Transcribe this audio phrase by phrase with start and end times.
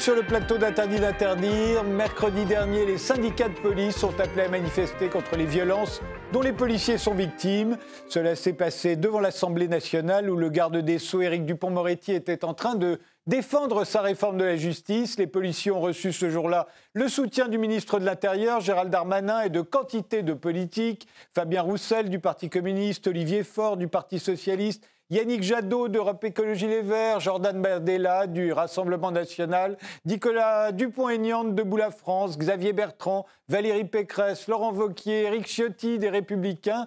[0.00, 1.84] Sur le plateau d'Interdit d'interdire.
[1.84, 6.00] Mercredi dernier, les syndicats de police sont appelés à manifester contre les violences
[6.32, 7.76] dont les policiers sont victimes.
[8.08, 12.54] Cela s'est passé devant l'Assemblée nationale où le garde des Sceaux, Éric Dupont-Moretti, était en
[12.54, 15.18] train de défendre sa réforme de la justice.
[15.18, 19.50] Les policiers ont reçu ce jour-là le soutien du ministre de l'Intérieur, Gérald Darmanin, et
[19.50, 21.08] de quantité de politiques.
[21.34, 24.82] Fabien Roussel du Parti communiste, Olivier Faure du Parti socialiste,
[25.12, 31.90] Yannick Jadot d'Europe Écologie Les Verts, Jordan Bardella du Rassemblement National, Nicolas Dupont-Aignan de Boula
[31.90, 36.86] France, Xavier Bertrand, Valérie Pécresse, Laurent Vauquier, Éric Ciotti des Républicains,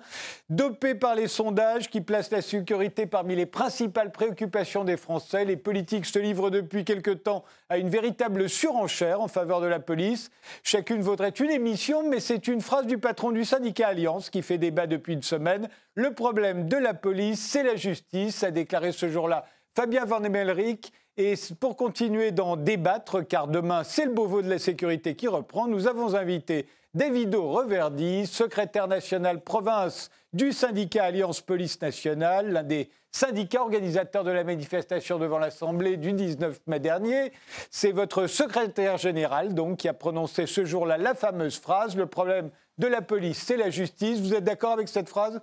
[0.49, 5.43] dopés par les sondages qui placent la sécurité parmi les principales préoccupations des Français.
[5.43, 7.43] Les politiques se livrent depuis quelque temps
[7.73, 10.29] à une véritable surenchère en faveur de la police.
[10.61, 14.59] Chacune vaudrait une émission, mais c'est une phrase du patron du syndicat Alliance qui fait
[14.59, 15.67] débat depuis une semaine.
[15.95, 20.93] Le problème de la police, c'est la justice, a déclaré ce jour-là Fabien Van Emelric.
[21.17, 25.67] Et pour continuer d'en débattre, car demain c'est le Beauvau de la sécurité qui reprend,
[25.67, 32.91] nous avons invité Davido Reverdy, secrétaire national province du syndicat Alliance Police Nationale, l'un des
[33.11, 37.31] syndicats organisateurs de la manifestation devant l'Assemblée du 19 mai dernier.
[37.71, 42.51] C'est votre secrétaire général, donc, qui a prononcé ce jour-là la fameuse phrase Le problème
[42.77, 44.19] de la police, c'est la justice.
[44.19, 45.41] Vous êtes d'accord avec cette phrase?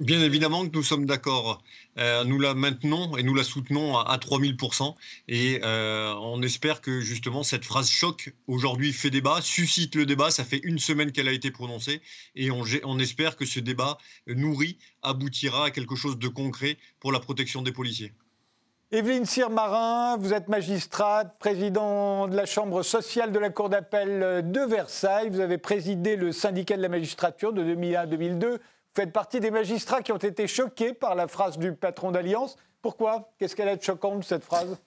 [0.00, 1.62] Bien évidemment que nous sommes d'accord.
[1.96, 4.94] Euh, nous la maintenons et nous la soutenons à, 3000%.
[5.28, 10.30] Et euh, on espère que justement cette phrase choc aujourd'hui fait débat, suscite le débat.
[10.30, 12.02] Ça fait une semaine qu'elle a été prononcée.
[12.34, 17.10] Et on, on espère que ce débat nourri aboutira à quelque chose de concret pour
[17.10, 18.12] la protection des policiers.
[18.92, 24.60] Evelyne Sirmarin, vous êtes magistrate, président de la Chambre sociale de la Cour d'appel de
[24.60, 25.30] Versailles.
[25.30, 28.60] Vous avez présidé le syndicat de la magistrature de 2001 à 2002
[28.96, 32.56] faites partie des magistrats qui ont été choqués par la phrase du patron d'Alliance.
[32.80, 33.30] Pourquoi?
[33.38, 34.78] Qu'est-ce qu'elle a de choquant, cette phrase?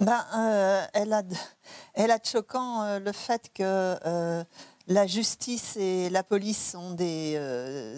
[0.00, 4.44] Ben, euh, elle, a de, de choquant euh, le fait que euh,
[4.88, 7.38] la justice et la police sont des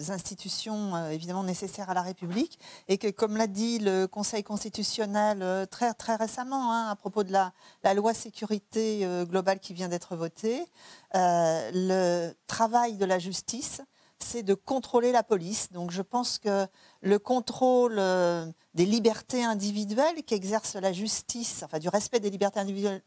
[0.09, 5.93] institutions évidemment nécessaires à la République et que, comme l'a dit le Conseil constitutionnel très,
[5.93, 10.65] très récemment hein, à propos de la loi sécurité globale qui vient d'être votée,
[11.13, 13.81] le travail de la justice
[14.23, 15.71] c'est de contrôler la police.
[15.71, 16.67] Donc je pense que
[17.01, 22.59] le contrôle euh, des libertés individuelles qu'exerce la justice, enfin du respect des libertés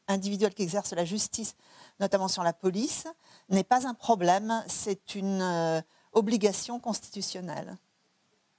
[0.09, 1.55] individuelles, qu'exerce la justice,
[2.01, 3.07] notamment sur la police,
[3.49, 5.81] n'est pas un problème, c'est une euh,
[6.13, 7.77] obligation constitutionnelle.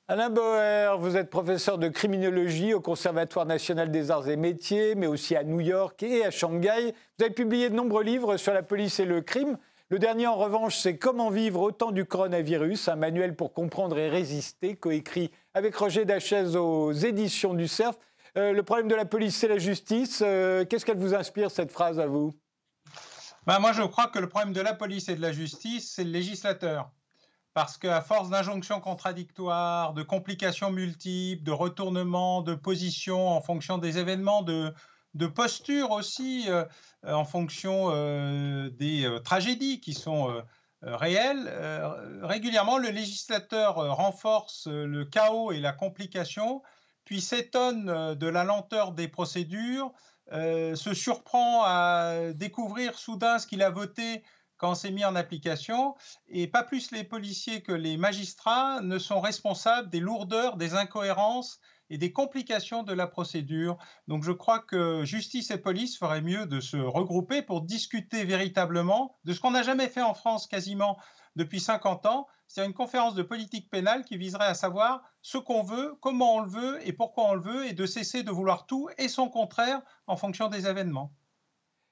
[0.09, 5.07] Alain Boer, vous êtes professeur de criminologie au Conservatoire national des arts et métiers, mais
[5.07, 6.93] aussi à New York et à Shanghai.
[7.17, 9.57] Vous avez publié de nombreux livres sur la police et le crime.
[9.93, 13.95] Le dernier, en revanche, c'est Comment vivre au temps du coronavirus, un manuel pour comprendre
[13.99, 17.95] et résister, coécrit avec Roger Dachez aux éditions du CERF.
[18.35, 20.23] Euh, le problème de la police, c'est la justice.
[20.25, 22.33] Euh, qu'est-ce qu'elle vous inspire, cette phrase, à vous?
[23.45, 26.03] Ben, Moi, je crois que le problème de la police et de la justice, c'est
[26.03, 26.89] le législateur.
[27.53, 33.99] Parce qu'à force d'injonctions contradictoires, de complications multiples, de retournements de position en fonction des
[33.99, 34.73] événements, de,
[35.13, 36.65] de posture aussi euh,
[37.03, 40.43] en fonction euh, des euh, tragédies qui sont
[40.81, 41.49] réelles.
[42.23, 46.61] régulièrement, le législateur renforce le chaos et la complication,
[47.05, 49.93] puis s'étonne de la lenteur des procédures,
[50.29, 54.23] se surprend à découvrir soudain ce qu'il a voté
[54.57, 55.95] quand c'est mis en application,
[56.27, 61.61] et pas plus les policiers que les magistrats ne sont responsables des lourdeurs, des incohérences
[61.93, 63.77] et des complications de la procédure.
[64.07, 69.15] Donc je crois que justice et police feraient mieux de se regrouper pour discuter véritablement
[69.25, 70.97] de ce qu'on n'a jamais fait en France quasiment
[71.35, 75.61] depuis 50 ans, c'est une conférence de politique pénale qui viserait à savoir ce qu'on
[75.61, 78.65] veut, comment on le veut et pourquoi on le veut, et de cesser de vouloir
[78.65, 81.11] tout et son contraire en fonction des événements.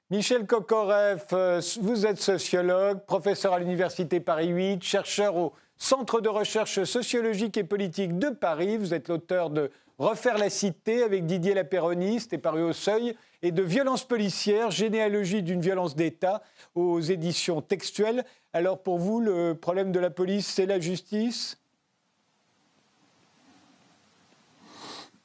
[0.09, 6.29] Michel Kokoreff, euh, vous êtes sociologue, professeur à l'Université Paris 8, chercheur au Centre de
[6.29, 8.77] recherche sociologique et politique de Paris.
[8.77, 13.51] Vous êtes l'auteur de Refaire la cité avec Didier Lapéroniste est paru au seuil et
[13.51, 16.43] de Violence policière, généalogie d'une violence d'État
[16.75, 18.25] aux éditions textuelles.
[18.53, 21.59] Alors pour vous, le problème de la police, c'est la justice?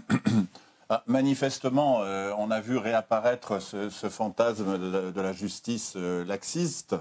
[0.87, 6.95] Ah, Manifestement, euh, on a vu réapparaître ce, fantasme de, la justice euh, laxiste.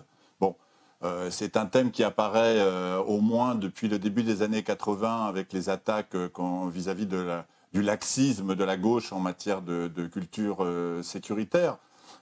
[1.04, 5.26] Euh, c'est un thème qui apparaît euh, au moins depuis le début des années 80
[5.26, 6.30] avec les attaques euh,
[6.72, 10.66] vis-à-vis du laxisme de la gauche en matière de, culture
[11.02, 11.76] sécuritaire.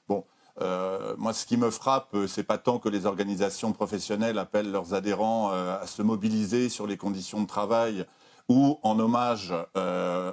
[0.08, 0.24] Bon,
[1.18, 5.50] moi, ce qui me frappe, c'est pas tant que les organisations professionnelles appellent leurs adhérents
[5.50, 8.06] à se mobiliser sur les conditions de travail
[8.48, 9.54] ou en hommage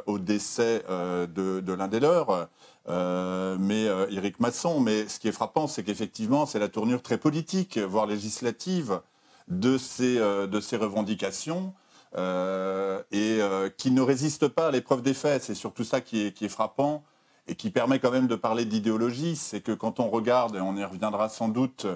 [0.06, 2.50] au décès de, l'un des leurs,
[2.88, 4.80] mais Éric Masson.
[4.80, 9.02] Mais ce qui est frappant, c'est qu'effectivement, c'est la tournure très politique, voire législative,
[9.48, 11.74] de ces, revendications.
[12.16, 13.40] et
[13.78, 15.44] qui ne résiste pas à l'épreuve des faits.
[15.44, 17.04] C'est surtout ça qui est, frappant
[17.50, 20.76] et qui permet quand même de parler d'idéologie, c'est que quand on regarde, et on
[20.78, 21.88] y reviendra sans doute,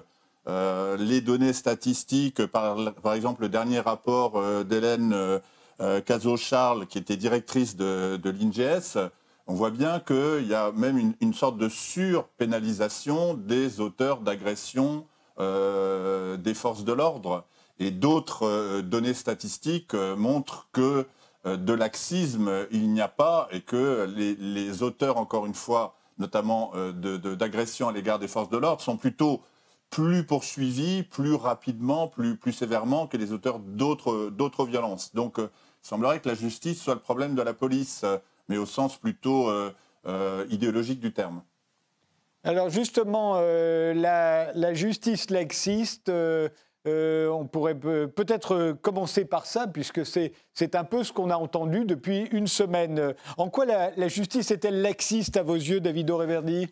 [0.48, 2.77] euh, les données statistiques, par,
[3.13, 5.16] exemple le dernier rapport euh, d'Hélène
[5.81, 8.98] euh, Cazot-Charles, qui était directrice de, l'INGS,
[9.48, 15.06] on voit bien qu'il y a même une, sorte de surpénalisation des auteurs d'agressions
[15.38, 17.46] des forces de l'ordre.
[17.80, 21.06] Et d'autres données statistiques montrent que
[21.46, 26.72] euh, de laxisme, il n'y a pas et que les, auteurs, encore une fois, notamment
[26.76, 26.94] euh,
[27.36, 29.42] d'agressions à l'égard des forces de l'ordre, sont plutôt
[29.94, 35.13] plus poursuivis, plus rapidement, plus, plus sévèrement que les auteurs d'autres violences.
[35.13, 35.50] Donc, euh,
[35.84, 38.06] il semblerait que la justice soit le problème de la police,
[38.48, 39.51] mais au sens plutôt
[40.50, 41.44] idéologique du terme.
[42.45, 46.10] Alors justement, la, la, justice laxiste,
[46.86, 51.86] euh, on pourrait peut-être commencer par ça, puisque c'est un peu ce qu'on a entendu
[51.86, 53.13] depuis une semaine.
[53.38, 56.68] En quoi la, justice est-elle laxiste à vos yeux, David Aureverdi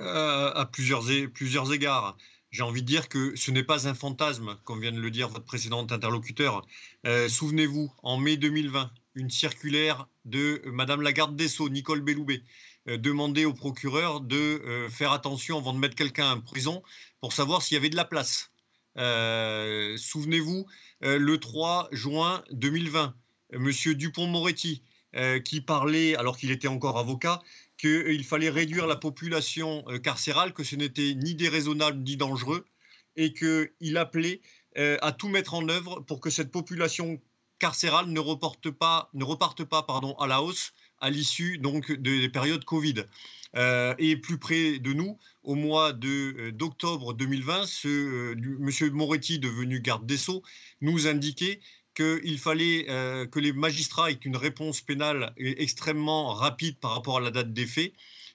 [0.00, 2.16] euh, À plusieurs, égards.
[2.50, 5.28] J'ai envie de dire que ce n'est pas un fantasme, comme vient de le dire
[5.28, 6.66] votre précédent interlocuteur.
[7.06, 12.42] Euh, souvenez-vous, en mai 2020, une circulaire de Madame la garde des Sceaux, Nicole Belloubet,
[12.86, 16.82] demandait au procureur de faire attention avant de mettre quelqu'un en prison
[17.20, 18.50] pour savoir s'il y avait de la place.
[18.98, 20.66] Euh, souvenez-vous,
[21.04, 23.14] euh, le 3 juin 2020,
[23.52, 24.82] Monsieur Dupont-Moretti,
[25.16, 27.42] euh, qui parlait, alors qu'il était encore avocat,
[27.80, 32.66] qu'il fallait réduire la population carcérale, que ce n'était ni déraisonnable ni dangereux,
[33.16, 34.40] et qu'il appelait
[34.76, 37.20] à tout mettre en œuvre pour que cette population
[37.58, 41.60] carcérale ne, reporte pas, reparte pas pardon, à la hausse à l'issue
[41.98, 43.04] des périodes Covid.
[43.56, 48.90] Euh, et plus près de nous, au mois euh, d'octobre 2020, ce, euh, M.
[48.92, 50.42] Moretti, devenu garde des Sceaux,
[50.80, 51.60] nous indiquait
[52.00, 57.30] qu'il fallait que les magistrats aient une réponse pénale extrêmement rapide par rapport à la
[57.30, 57.92] date des faits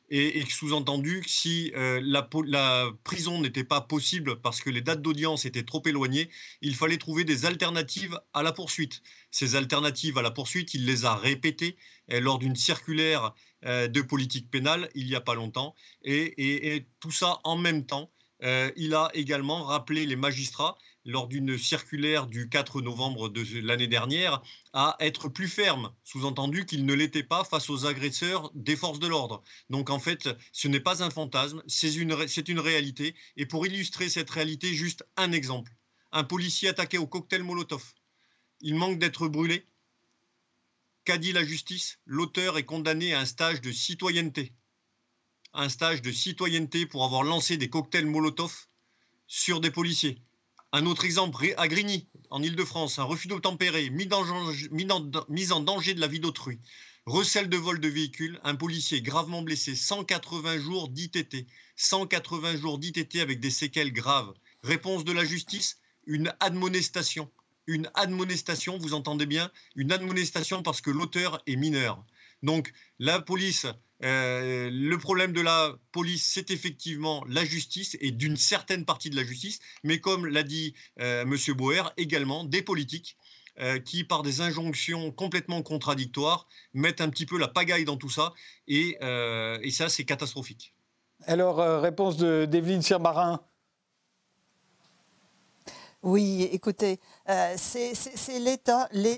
[0.09, 5.63] et, sous-entendu si la, la, prison n'était pas possible parce que les dates d'audience étaient
[5.63, 6.29] trop éloignées,
[6.61, 9.01] il fallait trouver des alternatives à la poursuite.
[9.31, 11.75] Ces alternatives à la poursuite, il les a répétées
[12.09, 13.33] lors d'une circulaire
[13.65, 15.75] euh, de politique pénale il n'y a pas longtemps.
[16.03, 18.11] Et, tout ça en même temps,
[18.43, 23.87] euh, il a également rappelé les magistrats lors d'une circulaire du 4 novembre de l'année
[23.87, 24.41] dernière
[24.73, 29.07] à être plus ferme, sous-entendu qu'il ne l'était pas face aux agresseurs des forces de
[29.07, 29.43] l'ordre.
[29.69, 32.15] Donc en fait, ce n'est pas un fantasme, c'est une,
[32.47, 33.15] une réalité.
[33.37, 35.71] Et pour illustrer cette réalité, juste un exemple.
[36.11, 37.93] Un policier attaqué au cocktail Molotov.
[38.61, 39.65] Il manque d'être brûlé.
[41.03, 41.99] Qu'a dit la justice?
[42.05, 44.53] L'auteur est condamné à un stage de citoyenneté.
[45.53, 48.67] Un stage de citoyenneté pour avoir lancé des cocktails Molotov
[49.27, 50.19] sur des policiers.
[50.71, 56.07] Un autre exemple, à Grigny, en Ile-de-France, un refus d'obtempérer, mise en danger de la
[56.07, 56.59] vie d'autrui.
[57.05, 61.47] Recel de vol de véhicule, un policier gravement blessé, 180 jours d'ITT.
[61.75, 64.33] 180 jours d'ITT avec des séquelles graves.
[64.63, 67.29] Réponse de la justice, une admonestation
[67.67, 72.03] une admonestation, vous entendez bien, une admonestation parce que l'auteur est mineur.
[72.43, 73.65] Donc la police,
[74.03, 79.15] euh, le problème de la police, c'est effectivement la justice et d'une certaine partie de
[79.15, 81.37] la justice, mais comme l'a dit euh, M.
[81.55, 83.17] Boer, également des politiques
[83.59, 88.09] euh, qui, par des injonctions complètement contradictoires, mettent un petit peu la pagaille dans tout
[88.09, 88.33] ça,
[88.67, 90.73] et, et ça, c'est catastrophique.
[91.27, 93.41] Alors, réponse d'Evelyne Sirmarin.
[96.05, 97.14] Oui, écoutez, euh,
[97.57, 98.39] c'est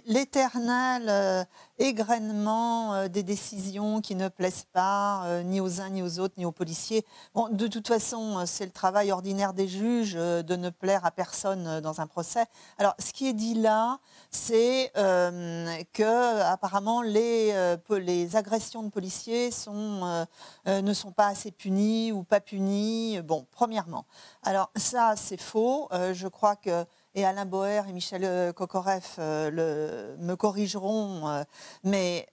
[0.05, 1.43] l'éternel euh,
[1.77, 6.45] égrainement euh, des décisions qui ne plaisent pas ni aux uns ni aux autres ni
[6.45, 7.05] aux policiers.
[7.33, 11.81] Bon, de toute façon, c'est le travail ordinaire des juges de ne plaire à personne
[11.81, 12.45] dans un procès.
[12.77, 13.99] Alors, ce qui est dit là,
[14.31, 20.25] c'est que apparemment les, les agressions de policiers sont,
[20.65, 23.21] ne sont pas assez punies ou pas punies.
[23.21, 24.05] Bon, premièrement.
[24.43, 25.89] Alors ça, c'est faux.
[25.91, 26.85] je crois que
[27.17, 31.43] et Alain Boer et Michel euh, Kokoreff euh, me corrigeront, euh,
[31.83, 32.27] mais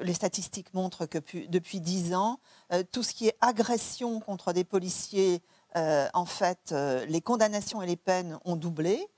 [0.00, 2.38] les statistiques montrent que depuis dix ans,
[2.92, 5.42] tout ce qui est agression contre des policiers,
[5.74, 6.72] en fait,
[7.08, 9.08] les condamnations et les peines ont doublé.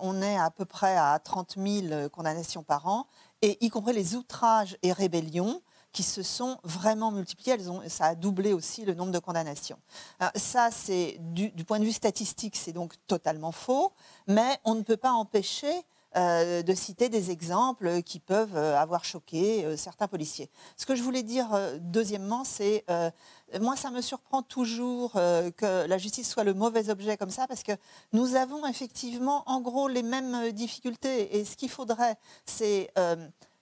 [0.00, 3.06] on est à peu près à 30 000 condamnations par an,
[3.42, 5.62] et y compris les outrages et rébellions
[5.94, 7.56] qui se sont vraiment multipliées.
[7.88, 9.78] Ça a doublé aussi le nombre de condamnations.
[10.34, 13.92] ça, c'est du, point de vue statistique, c'est donc totalement faux,
[14.26, 15.72] mais on ne peut pas empêcher
[16.16, 20.48] de citer des exemples qui peuvent avoir choqué certains policiers.
[20.76, 21.48] Ce que je voulais dire
[21.80, 22.84] deuxièmement, c'est
[23.60, 27.62] moi, ça me surprend toujours que la justice soit le mauvais objet comme ça, parce
[27.62, 27.72] que
[28.12, 31.36] nous avons effectivement, en gros, les mêmes difficultés.
[31.36, 32.92] Et ce qu'il faudrait, c'est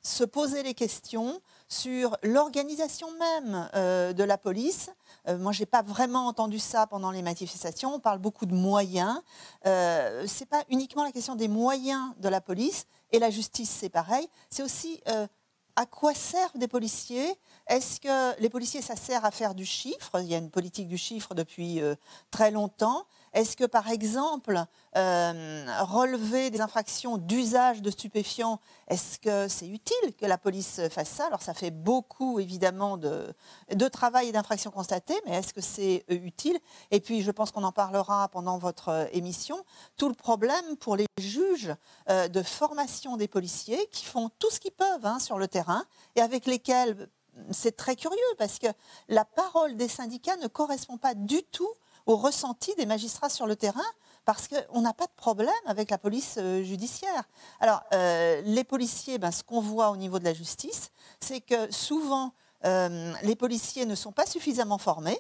[0.02, 1.40] se poser les questions
[1.72, 4.90] sur l'organisation même euh, de la police.
[5.26, 7.94] Euh, moi, je n'ai pas vraiment entendu ça pendant les manifestations.
[7.94, 9.18] On parle beaucoup de moyens.
[9.64, 13.70] Euh, Ce n'est pas uniquement la question des moyens de la police, et la justice,
[13.70, 14.28] c'est pareil.
[14.50, 15.00] C'est aussi
[15.76, 17.34] à quoi servent des policiers?
[17.66, 20.20] Est-ce que les policiers, ça sert à faire du chiffre?
[20.20, 21.80] Il y a une politique du chiffre depuis
[22.30, 23.04] très longtemps.
[23.32, 24.62] Est-ce que, par exemple,
[24.96, 31.08] euh, relever des infractions d'usage de stupéfiants, est-ce que c'est utile que la police fasse
[31.08, 31.26] ça?
[31.26, 33.34] Alors, ça fait beaucoup, évidemment, de,
[33.88, 36.58] travail et d'infractions constatées, mais est-ce que c'est euh, utile?
[36.90, 39.64] Et puis, je pense qu'on en parlera pendant votre euh, émission,
[39.96, 41.74] tout le problème pour les juges
[42.08, 45.84] de formation des policiers qui font tout ce qu'ils peuvent hein, sur le terrain
[46.16, 47.08] et avec lesquels
[47.50, 48.66] c'est très curieux parce que
[49.08, 51.70] la parole des syndicats ne correspond pas du tout
[52.06, 53.80] au ressenti des magistrats sur le terrain
[54.24, 57.24] parce qu'on n'a pas de problème avec la police euh, judiciaire.
[57.60, 60.90] Alors, euh, les policiers, ben, ce qu'on voit au niveau de la justice,
[61.20, 62.32] c'est que souvent,
[62.64, 65.18] euh, les policiers ne sont pas suffisamment formés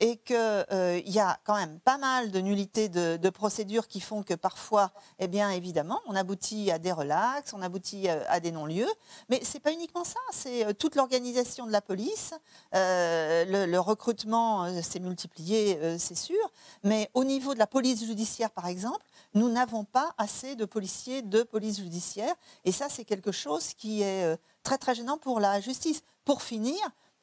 [0.00, 4.22] et qu'il euh, y a quand même pas mal de nullités de, procédures qui font
[4.22, 8.52] que parfois, eh bien évidemment, on aboutit à des relax, on aboutit euh, à, des
[8.52, 8.88] non-lieux,
[9.28, 12.34] mais ce n'est pas uniquement ça, c'est euh, toute l'organisation de la police,
[12.72, 16.50] le, recrutement s'est multiplié, c'est sûr,
[16.82, 19.04] mais au niveau de la police judiciaire, par exemple,
[19.34, 24.02] nous n'avons pas assez de policiers de police judiciaire, et ça, c'est quelque chose qui
[24.02, 26.02] est très très gênant pour la justice.
[26.24, 26.76] Pour finir,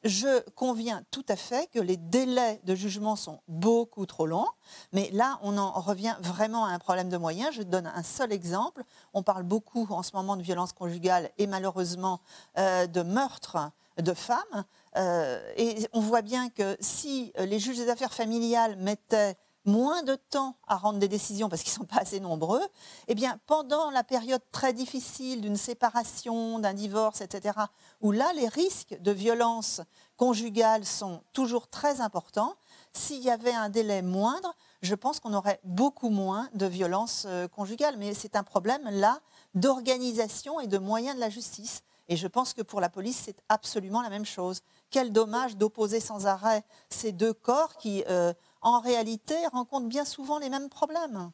[0.04, 4.48] je conviens tout à fait que les délais de jugement sont beaucoup trop longs,
[4.92, 7.54] mais là, on en revient vraiment à un problème de moyens.
[7.54, 8.82] Je donne un seul exemple.
[9.14, 12.20] On parle beaucoup en ce moment de violence conjugale et malheureusement
[12.58, 13.70] euh, de meurtre
[14.02, 14.64] de femmes.
[14.96, 20.14] Euh, et on voit bien que si les juges des affaires familiales mettaient moins de
[20.14, 22.62] temps à rendre des décisions parce qu'ils ne sont pas assez nombreux,
[23.08, 27.58] eh bien, pendant la période très difficile d'une séparation, d'un divorce, etc.,
[28.00, 29.80] où là, les risques de violence
[30.16, 32.54] conjugale sont toujours très importants,
[32.92, 37.48] s'il y avait un délai moindre, je pense qu'on aurait beaucoup moins de violences euh,
[37.48, 37.96] conjugales.
[37.98, 39.20] Mais c'est un problème, là,
[39.54, 41.82] d'organisation et de moyens de la justice.
[42.08, 44.60] Et je pense que pour la police, c'est absolument la même chose.
[44.90, 48.04] Quel dommage d'opposer sans arrêt ces deux corps qui...
[48.08, 48.32] Euh,
[48.64, 51.30] en réalité, rencontrent bien souvent les mêmes problèmes.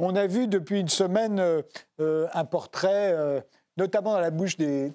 [0.00, 1.62] On a vu depuis une semaine euh,
[2.00, 3.40] euh, un portrait, euh,
[3.76, 4.92] notamment dans la bouche des,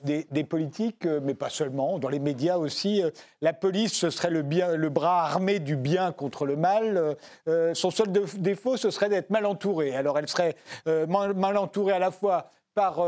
[0.49, 3.01] politiques, mais pas seulement, dans les médias aussi.
[3.41, 7.15] la police, ce serait le, bras armé du bien contre le mal.
[7.73, 9.95] son seul défaut, ce serait d'être mal entourée.
[9.95, 13.05] Alors elle serait mal, entourée à la fois par,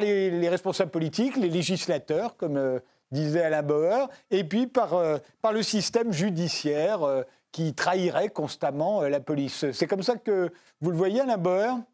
[0.00, 4.96] les, responsables politiques, les législateurs, comme disait Alain Bauer, et puis par
[5.52, 7.00] le système judiciaire
[7.52, 9.70] qui trahirait constamment euh, la police.
[9.72, 11.84] C'est comme ça que vous le voyez, Alain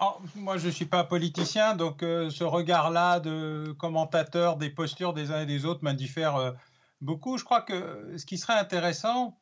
[0.00, 5.14] oh, moi, je ne suis pas politicien, donc euh, ce regard-là de commentateur des postures
[5.14, 6.52] des uns et des autres m'indiffère euh,
[7.00, 7.38] beaucoup.
[7.38, 9.38] Je crois que ce qui serait intéressant,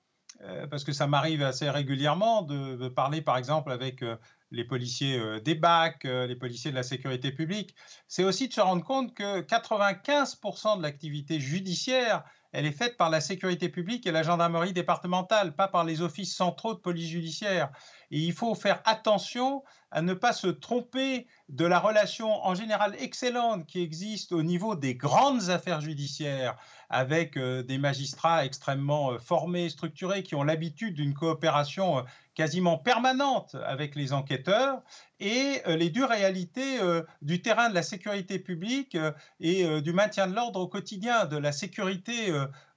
[0.71, 4.03] parce que ça m'arrive assez régulièrement de, parler, par exemple, avec
[4.51, 7.75] les policiers des BAC, les policiers de la sécurité publique,
[8.09, 13.11] c'est aussi de se rendre compte que 95% de l'activité judiciaire elle est faite par
[13.11, 17.71] la sécurité publique et la gendarmerie départementale, pas par les offices centraux de police judiciaire.
[18.11, 22.95] Et il faut faire attention à ne pas se tromper de la relation en général
[22.99, 26.57] excellente qui existe au niveau des grandes affaires judiciaires
[26.89, 32.03] avec euh, des magistrats extrêmement euh, formés, structurés, qui ont l'habitude d'une coopération euh,
[32.41, 34.81] quasiment permanente avec les enquêteurs
[35.19, 36.79] et les dures réalités
[37.21, 38.97] du terrain de la sécurité publique
[39.41, 42.33] et du maintien de l'ordre au quotidien, de la sécurité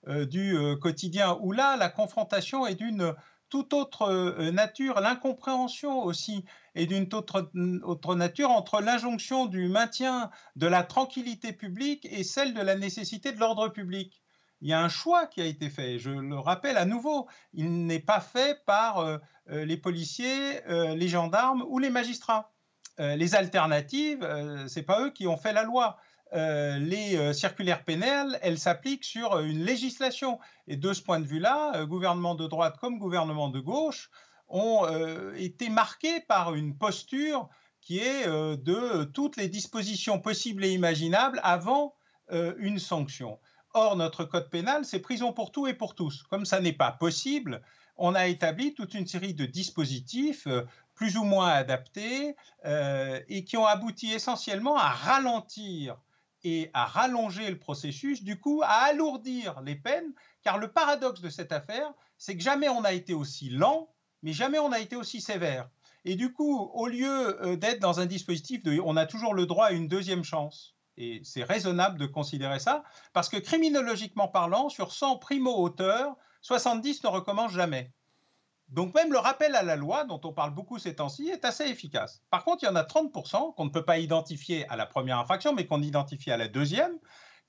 [0.06, 3.14] du quotidien, où là, la confrontation est d'une
[3.54, 6.44] toute autre euh, nature, l'incompréhension aussi
[6.74, 7.52] est d'une autre,
[7.84, 13.32] autre, nature entre l'injonction du maintien de la tranquillité publique et celle de la nécessité
[13.32, 14.23] de l'ordre public.
[14.64, 17.86] Il y a un choix qui a été fait, je le rappelle à nouveau, il
[17.86, 19.18] n'est pas fait par euh,
[19.52, 22.52] euh, les policiers, les gendarmes ou les magistrats.
[22.98, 25.98] les alternatives, ce n'est pas eux qui ont fait la loi.
[26.36, 30.40] Euh, les euh, circulaires pénales, elles s'appliquent sur euh, une législation.
[30.68, 34.10] Et de ce point de vue-là, gouvernement de droite comme gouvernement de gauche
[34.48, 34.86] ont
[35.36, 37.50] été marqués par une posture
[37.82, 41.96] qui est de toutes les dispositions possibles et imaginables avant
[42.30, 43.40] une sanction.
[43.74, 46.24] Or, notre code pénal, c'est prison pour tout et pour tous.
[46.24, 47.62] Comme ça n'est pas possible,
[47.98, 50.48] on a établi toute une série de dispositifs
[50.94, 55.98] plus ou moins adaptés et qui ont abouti essentiellement à ralentir
[56.44, 60.14] et à rallonger le processus, du coup à alourdir les peines,
[60.44, 63.90] car le paradoxe de cette affaire, c'est que jamais on n'a été aussi lent,
[64.22, 65.70] mais jamais on n'a été aussi sévère.
[66.06, 69.46] Et du coup, au lieu euh, d'être dans un dispositif de on a toujours le
[69.46, 72.84] droit à une deuxième chance, et c'est raisonnable de considérer ça,
[73.14, 77.92] parce que criminologiquement parlant, sur 100 primo-auteurs, 70 ne recommencent jamais.
[78.70, 81.66] Donc même le rappel à la loi, dont on parle beaucoup ces temps-ci, est assez
[81.66, 82.24] efficace.
[82.32, 85.20] Par contre, il y en a 30% qu'on ne peut pas identifier à la première
[85.20, 86.98] infraction, mais qu'on identifie à la deuxième,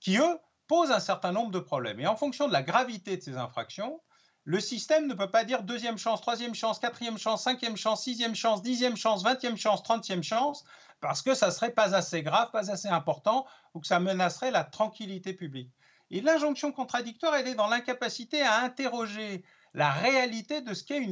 [0.01, 2.01] qui, eux, posent un certain nombre de problèmes.
[2.01, 4.01] Et en fonction de la gravité de ces infractions,
[4.45, 8.35] le système ne peut pas dire deuxième chance, troisième chance, quatrième chance, cinquième chance, sixième
[8.35, 10.65] chance, dixième chance, vingtième chance, trentième chance,
[11.05, 13.45] parce que ça serait pas assez grave, pas assez important,
[13.75, 15.71] ou que ça menacerait la tranquillité publique.
[16.11, 19.45] Et l'injonction contradictoire, elle est dans l'incapacité à interroger
[19.75, 21.07] la réalité de ce qu'est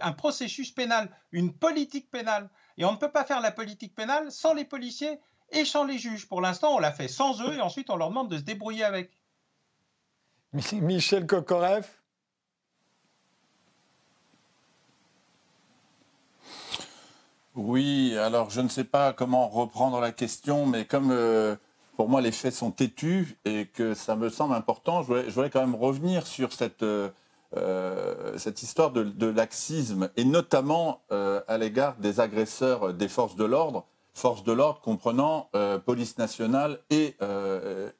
[0.00, 2.50] un processus pénal, une politique pénale.
[2.78, 5.20] Et on ne peut pas faire la politique pénale sans les policiers
[5.52, 6.26] et sans les juges.
[6.26, 8.82] Pour l'instant, on l'a fait sans eux et ensuite on leur demande de se débrouiller
[8.82, 9.16] avec.
[10.52, 11.86] Michel Kokorev
[17.62, 21.56] Oui, alors je ne sais pas comment reprendre la question, mais comme euh,
[21.96, 25.60] pour moi les faits sont têtus et que ça me semble important, je voudrais, quand
[25.60, 27.10] même revenir sur cette, euh,
[27.56, 33.86] euh, cette histoire de, laxisme et notamment à l'égard des agresseurs des forces de l'ordre,
[34.14, 35.50] forces de l'ordre comprenant
[35.84, 37.16] police nationale et,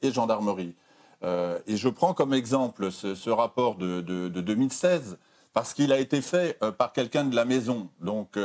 [0.02, 0.74] gendarmerie.
[1.22, 5.18] et je prends comme exemple ce, rapport de, de, 2016
[5.52, 7.88] parce qu'il a été fait par quelqu'un de la maison.
[8.00, 8.38] Donc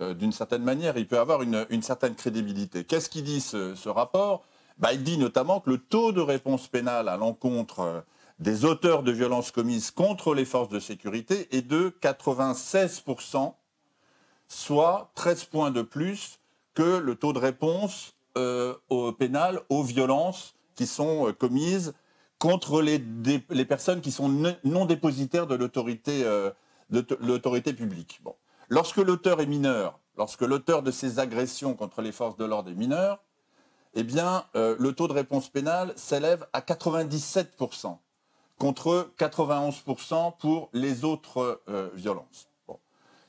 [0.00, 2.84] euh, d'une certaine manière, il peut avoir une, certaine crédibilité.
[2.84, 4.44] Qu'est-ce qu'il dit ce, rapport?
[4.78, 8.00] Bah, Il dit notamment que le taux de réponse pénale à l'encontre euh,
[8.38, 13.54] des auteurs de violences commises contre les forces de sécurité est de 96%,
[14.48, 16.40] soit 13 points de plus
[16.74, 21.94] que le taux de réponse euh, au pénal aux violences qui sont commises
[22.38, 22.98] contre les,
[23.64, 24.28] personnes qui sont
[24.62, 26.12] non dépositaires de l'autorité
[27.72, 28.20] publique.
[28.68, 32.74] Lorsque l'auteur est mineur, lorsque l'auteur de ces agressions contre les forces de l'ordre est
[32.74, 33.20] mineur,
[33.94, 37.98] eh bien, euh, le taux de réponse pénale s'élève à 97%
[38.58, 42.48] contre 91% pour les autres euh, violences.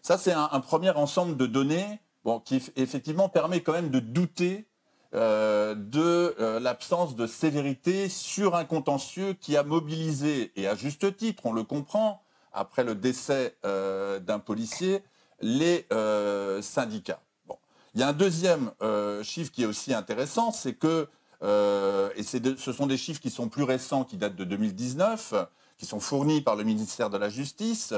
[0.01, 1.99] Ça, c'est un, premier ensemble de données
[2.45, 4.67] qui effectivement permet quand même de douter
[5.13, 11.45] euh, de l'absence de sévérité sur un contentieux qui a mobilisé, et à juste titre,
[11.45, 12.23] on le comprend,
[12.53, 15.03] après le décès d'un policier,
[15.41, 17.21] les euh, syndicats.
[17.47, 17.57] Bon.
[17.93, 21.07] Il y a un deuxième euh, chiffre qui est aussi intéressant, c'est que,
[21.43, 25.33] euh, et ce sont des chiffres qui sont plus récents, qui datent de 2019,
[25.77, 27.93] qui sont fournis par le ministère de la Justice,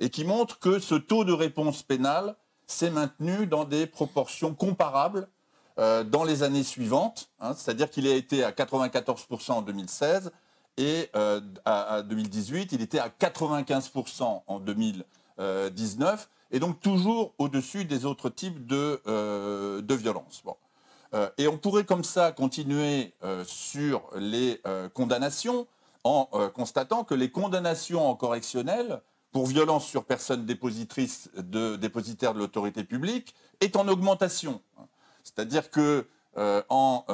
[0.00, 5.28] et qui montrent que ce taux de réponse pénale s'est maintenu dans des proportions comparables
[5.76, 7.52] dans les années suivantes, hein.
[7.52, 10.30] c'est-à-dire qu'il a été à 94% en 2016
[10.76, 11.10] et
[11.64, 18.64] à, 2018, il était à 95% en 2019 et donc toujours au-dessus des autres types
[18.64, 20.44] de, euh, violences.
[21.12, 24.62] Euh, et on pourrait comme ça continuer euh, sur les
[24.94, 25.66] condamnations
[26.04, 29.00] en constatant que les condamnations en correctionnel
[29.32, 34.60] pour violence sur personne dépositrice de, dépositaire de l'autorité publique est en augmentation.
[35.24, 37.04] C'est-à-dire que en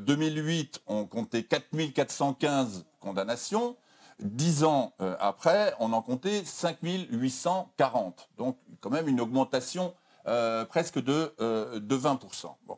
[0.00, 3.76] 2008, on comptait 4415 condamnations.
[4.20, 8.28] Dix ans euh, après, on en comptait 5840.
[8.38, 9.94] Donc, quand même une augmentation
[10.26, 11.38] euh, presque de, 20%.
[11.40, 12.74] Euh,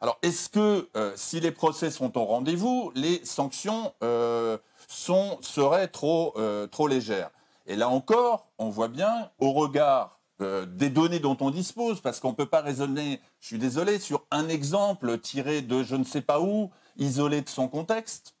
[0.00, 3.92] Alors, est-ce que si les procès sont au rendez-vous, les sanctions
[4.88, 6.34] seraient trop,
[6.70, 7.30] trop légères?
[7.66, 12.30] Et là encore, on voit bien, au regard des données dont on dispose, parce qu'on
[12.30, 16.20] ne peut pas raisonner, je suis désolé, sur un exemple tiré de je ne sais
[16.20, 18.34] pas où, isolé de son contexte.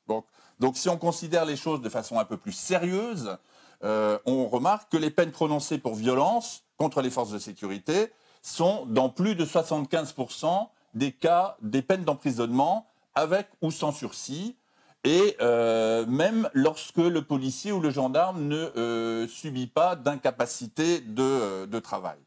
[0.58, 3.36] Donc si on considère les choses de façon un peu plus sérieuse,
[3.84, 8.86] euh, on remarque que les peines prononcées pour violence contre les forces de sécurité sont
[8.86, 14.56] dans plus de 75% des cas des peines d'emprisonnement avec ou sans sursis,
[15.04, 21.78] et euh, même lorsque le policier ou le gendarme ne euh, subit pas d'incapacité de,
[21.80, 22.18] travail.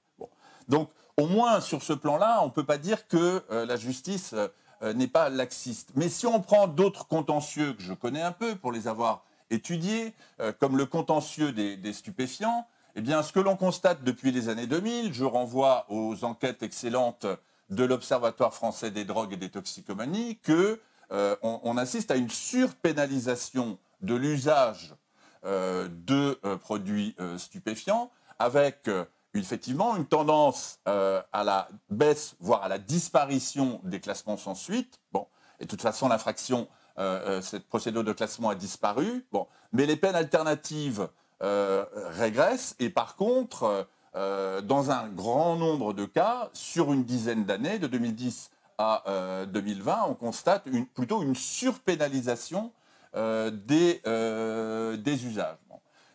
[0.67, 4.33] Donc au moins sur ce plan-là, on ne peut pas dire que la justice
[4.81, 5.91] euh, n'est pas laxiste.
[5.95, 10.13] Mais si on prend d'autres contentieux que je connais un peu pour les avoir étudiés,
[10.39, 12.65] euh, comme le contentieux des, stupéfiants,
[12.95, 17.25] eh bien, ce que l'on constate depuis les années 2000, je renvoie aux enquêtes excellentes
[17.69, 20.79] de l'Observatoire français des drogues et des toxicomanies, que
[21.11, 24.95] euh, on, assiste à une surpénalisation de l'usage
[25.43, 28.89] de produits stupéfiants, avec
[29.33, 34.99] effectivement une tendance à la baisse, voire à la disparition des classements sans suite.
[35.11, 35.27] Bon,
[35.59, 36.67] et de toute façon, l'infraction,
[37.41, 39.25] cette procédure de classement a disparu.
[39.31, 41.07] Bon, mais les peines alternatives
[41.39, 47.87] régressent et par contre, dans un grand nombre de cas, sur une dizaine d'années, de
[47.87, 50.65] 2010 à 2020, euh, on constate
[50.95, 52.71] plutôt une surpénalisation
[53.15, 53.51] euh,
[54.07, 55.57] euh, des usages.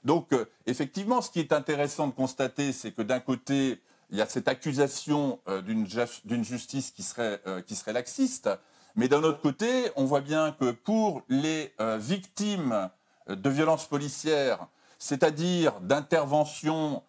[0.04, 0.30] Donc,
[0.66, 4.48] effectivement, ce qui est intéressant de constater, c'est que d'un côté, il y a cette
[4.48, 8.50] accusation d'une justice qui serait, qui serait laxiste,
[8.96, 12.90] mais d'un autre côté, on voit bien que pour les victimes
[13.28, 14.66] de violences policières,
[14.98, 17.02] c'est-à-dire d'interventions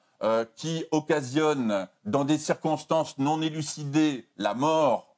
[0.56, 5.16] qui occasionnent, dans des circonstances non élucidées, la mort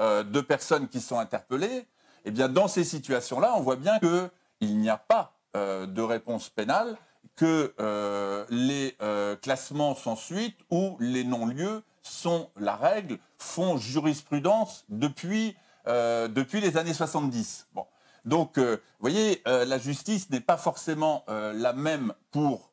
[0.00, 1.86] euh, de personnes qui sont interpellées,
[2.24, 6.48] eh bien, dans ces situations-là, on voit bien qu'il n'y a pas euh, de réponse
[6.48, 6.96] pénale,
[7.36, 8.96] que euh, les
[9.42, 16.94] classements sans suite ou les non-lieux sont la règle, font jurisprudence depuis, depuis les années
[16.94, 17.68] 70.
[17.74, 17.86] Bon.
[18.24, 22.70] Donc, vous voyez, la justice n'est pas forcément la même pour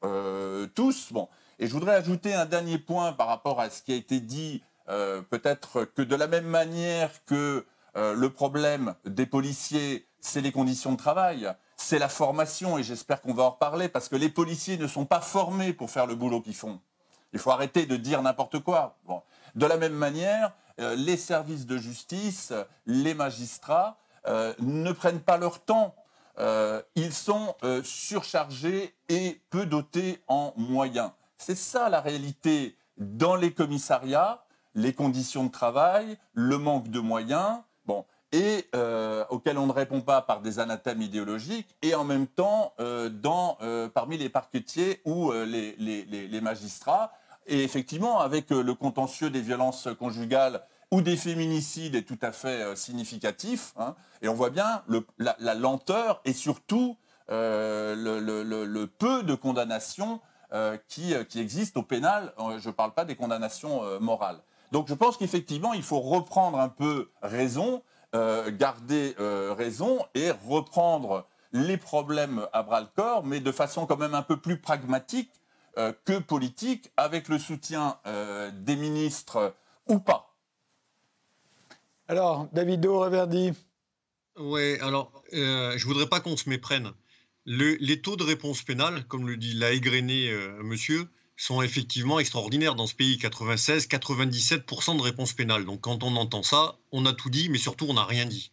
[0.75, 1.11] tous.
[1.11, 1.29] Bon.
[1.59, 4.61] Et je voudrais ajouter un dernier point par rapport à ce qui a été dit
[4.89, 10.51] euh, peut-être que de la même manière que euh, le problème des policiers, c'est les
[10.51, 11.49] conditions de travail,
[11.81, 15.05] c'est la formation, et j'espère qu'on va en reparler, parce que les policiers ne sont
[15.05, 16.79] pas formés pour faire le boulot qu'ils font.
[17.33, 18.97] Il faut arrêter de dire n'importe quoi.
[19.55, 22.53] De la même manière, euh, les services de justice,
[22.85, 23.97] les magistrats,
[24.59, 25.95] ne prennent pas leur temps.
[26.95, 31.09] ils sont surchargés et peu dotés en moyens.
[31.39, 34.43] C'est ça la réalité dans les commissariats
[34.75, 37.59] les conditions de travail, le manque de moyens,
[38.31, 43.09] et euh, on ne répond pas par des anathèmes idéologiques, et en même temps euh,
[43.09, 47.11] dans, euh, parmi les parquetiers ou les, magistrats.
[47.47, 52.75] Et effectivement, avec le contentieux des violences conjugales ou des féminicides est tout à fait
[52.75, 53.73] significatif.
[53.77, 54.83] Hein, et on voit bien
[55.17, 56.97] la, lenteur et surtout
[57.29, 60.21] le, peu de condamnations
[60.87, 62.33] qui, qui existent au pénal.
[62.59, 64.41] Je ne parle pas des condamnations morales.
[64.71, 67.81] Donc je pense qu'effectivement, il faut reprendre un peu raison,
[68.13, 73.85] euh, garder euh, raison et reprendre les problèmes à bras le corps, mais de façon
[73.85, 75.31] quand même un peu plus pragmatique
[75.77, 77.97] euh, que politique, avec le soutien
[78.53, 79.55] des ministres
[79.87, 80.35] ou pas.
[82.09, 83.53] Alors, Davido Reverdi.
[84.37, 86.91] Oui, alors, je ne voudrais pas qu'on se méprenne.
[87.45, 91.07] les taux de réponse pénale, comme le dit l'a égrené monsieur,
[91.41, 93.17] sont effectivement extraordinaires dans ce pays.
[93.17, 95.65] 96, 97% de réponses pénales.
[95.65, 98.51] Donc quand on entend ça, on a tout dit, mais surtout on n'a rien dit.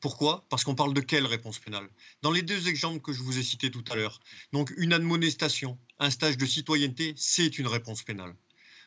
[0.00, 0.46] Pourquoi?
[0.48, 1.88] Parce qu'on parle de quelle réponse pénale
[2.22, 4.20] Dans les deux exemples que je vous ai cités tout à l'heure,
[4.52, 8.34] donc une admonestation, un stage de citoyenneté, c'est une réponse pénale.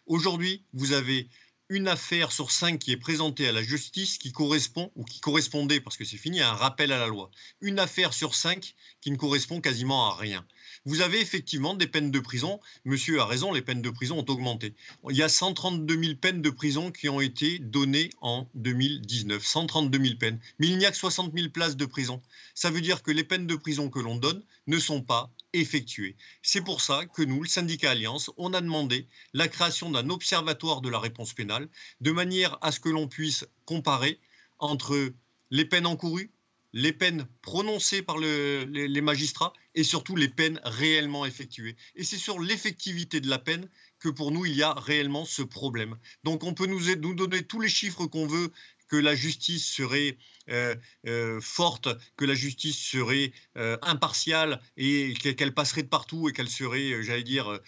[0.05, 1.27] Aujourd'hui, vous avez
[1.67, 5.81] une affaire sur cinq qui est présentée à la justice qui correspond, ou qui correspondait,
[5.81, 7.29] parce que c'est fini, à un rappel à la loi.
[7.61, 10.45] Une affaire sur cinq qui ne correspond quasiment à rien.
[10.85, 12.59] Vous avez effectivement des peines de prison.
[12.83, 14.73] Monsieur a raison, les peines de prison ont augmenté.
[15.09, 19.45] Il y a 132 000 peines de prison qui ont été données en 2019.
[19.45, 20.41] 132 000 peines.
[20.59, 22.21] Mais il n'y a que 60 000 places de prison.
[22.53, 26.17] Ça veut dire que les peines de prison que l'on donne ne sont pas effectuées.
[26.41, 30.81] C'est pour ça que nous, le syndicat Alliance, on a demandé la création d'un observatoire
[30.81, 31.69] de la réponse pénale,
[32.01, 34.19] de manière à ce que l'on puisse comparer
[34.59, 35.13] entre
[35.49, 36.32] les peines encourues,
[36.73, 41.75] les peines prononcées par les, magistrats et surtout les peines réellement effectuées.
[41.95, 45.43] Et c'est sur l'effectivité de la peine que pour nous, il y a réellement ce
[45.43, 45.97] problème.
[46.23, 48.51] Donc on peut nous, donner tous les chiffres qu'on veut,
[48.89, 50.17] que la justice serait
[50.49, 50.75] euh,
[51.07, 56.49] euh, forte, que la justice serait euh, impartiale et qu'elle passerait de partout et qu'elle
[56.49, 57.59] serait, j'allais dire,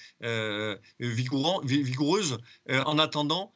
[1.00, 2.38] vigoureuse.
[2.70, 3.56] en attendant,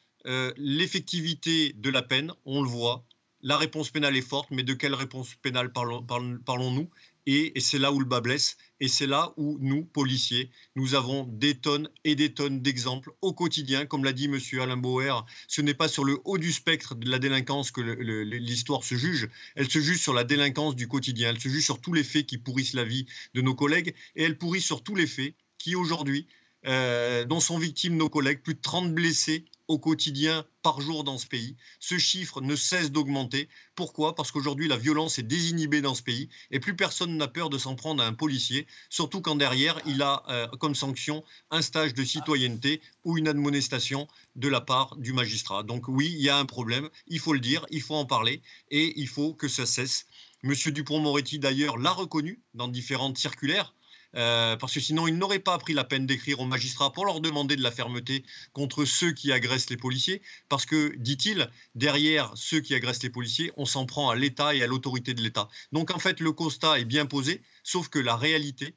[0.57, 3.05] l'effectivité de la peine, on le voit,
[3.41, 6.89] la réponse pénale est forte, mais de quelle réponse pénale parlons-nous?
[7.25, 11.25] Et, c'est là où le bas blesse, et c'est là où nous, policiers, nous avons
[11.25, 13.85] des tonnes et des tonnes d'exemples au quotidien.
[13.85, 14.39] Comme l'a dit M.
[14.59, 18.83] Alain Bauer, ce n'est pas sur le haut du spectre de la délinquance que l'histoire
[18.83, 21.93] se juge, elle se juge sur la délinquance du quotidien, elle se juge sur tous
[21.93, 25.07] les faits qui pourrissent la vie de nos collègues, et elle pourrit sur tous les
[25.07, 26.25] faits qui aujourd'hui
[26.65, 31.17] euh, dont sont victimes nos collègues, plus de 30 blessés au quotidien par jour dans
[31.17, 31.55] ce pays.
[31.79, 33.47] Ce chiffre ne cesse d'augmenter.
[33.75, 34.15] Pourquoi?
[34.15, 37.57] Parce qu'aujourd'hui, la violence est désinhibée dans ce pays et plus personne n'a peur de
[37.57, 41.93] s'en prendre à un policier, surtout quand derrière, il a euh, comme sanction un stage
[41.93, 45.61] de citoyenneté ou une admonestation de la part du magistrat.
[45.63, 48.41] Donc oui, il y a un problème, il faut le dire, il faut en parler
[48.71, 50.07] et il faut que ça cesse.
[50.41, 53.75] Monsieur Dupont-Moretti, d'ailleurs, l'a reconnu dans différentes circulaires
[54.15, 57.21] euh, parce que sinon, il n'aurait pas pris la peine d'écrire aux magistrats pour leur
[57.21, 62.59] demander de la fermeté contre ceux qui agressent les policiers, parce que, dit-il, derrière ceux
[62.59, 65.47] qui agressent les policiers, on s'en prend à l'État et à l'autorité de l'État.
[65.71, 68.75] Donc en fait, le constat est bien posé, sauf que la réalité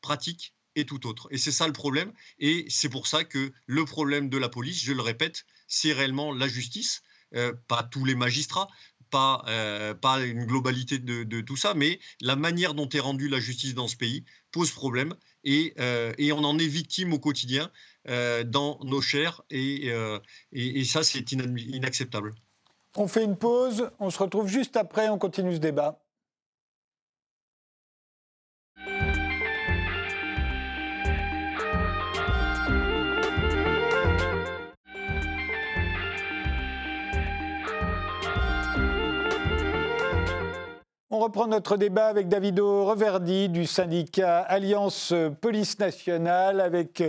[0.00, 1.28] pratique est tout autre.
[1.30, 4.82] Et c'est ça le problème, et c'est pour ça que le problème de la police,
[4.82, 7.02] je le répète, c'est réellement la justice.
[7.34, 8.68] Euh, pas tous les magistrats,
[9.12, 13.40] pas, euh, pas une globalité de, tout ça, mais la manière dont est rendue la
[13.40, 17.70] justice dans ce pays pose problème et, euh, et on en est victime au quotidien
[18.46, 19.92] dans nos chairs et,
[20.52, 22.34] et, ça c'est inacceptable.
[22.96, 26.02] On fait une pause, on se retrouve juste après, on continue ce débat.
[41.22, 47.00] Reprend notre débat avec Davido Reverdi du syndicat Alliance Police Nationale, avec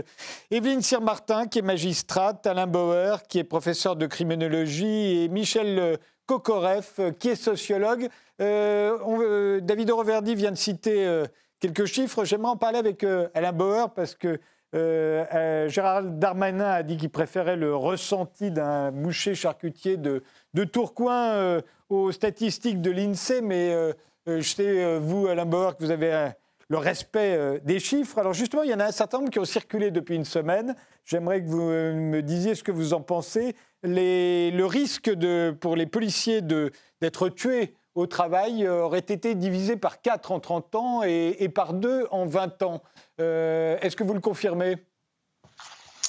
[0.52, 5.98] Evelyne Sir-Martin qui est magistrate, Alain Bauer qui est professeur de criminologie et Michel
[6.28, 8.08] Kokoreff qui est sociologue.
[8.40, 11.26] Euh, euh, Davido Reverdi vient de citer euh,
[11.60, 12.24] quelques chiffres.
[12.24, 14.40] J'aimerais en parler avec Alain Bauer parce que
[14.74, 20.22] Gérard Darmanin a dit qu'il préférait le ressenti d'un boucher charcutier de,
[20.54, 21.62] de Tourcoing
[21.94, 23.94] aux statistiques de l'INSEE, mais euh,
[24.28, 26.32] euh, je sais, euh, vous, Alain Bauer, que vous avez
[26.70, 28.18] le respect des chiffres.
[28.18, 30.76] Alors justement, il y en a un certain nombre qui ont circulé depuis une semaine.
[31.06, 33.56] J'aimerais que vous me disiez ce que vous en pensez.
[33.84, 40.32] le risque de, pour les policiers d'être tués au travail aurait été divisé par 4
[40.32, 42.82] en 30 ans et, par 2 en 20 ans.
[43.20, 44.78] Est-ce que vous le confirmez?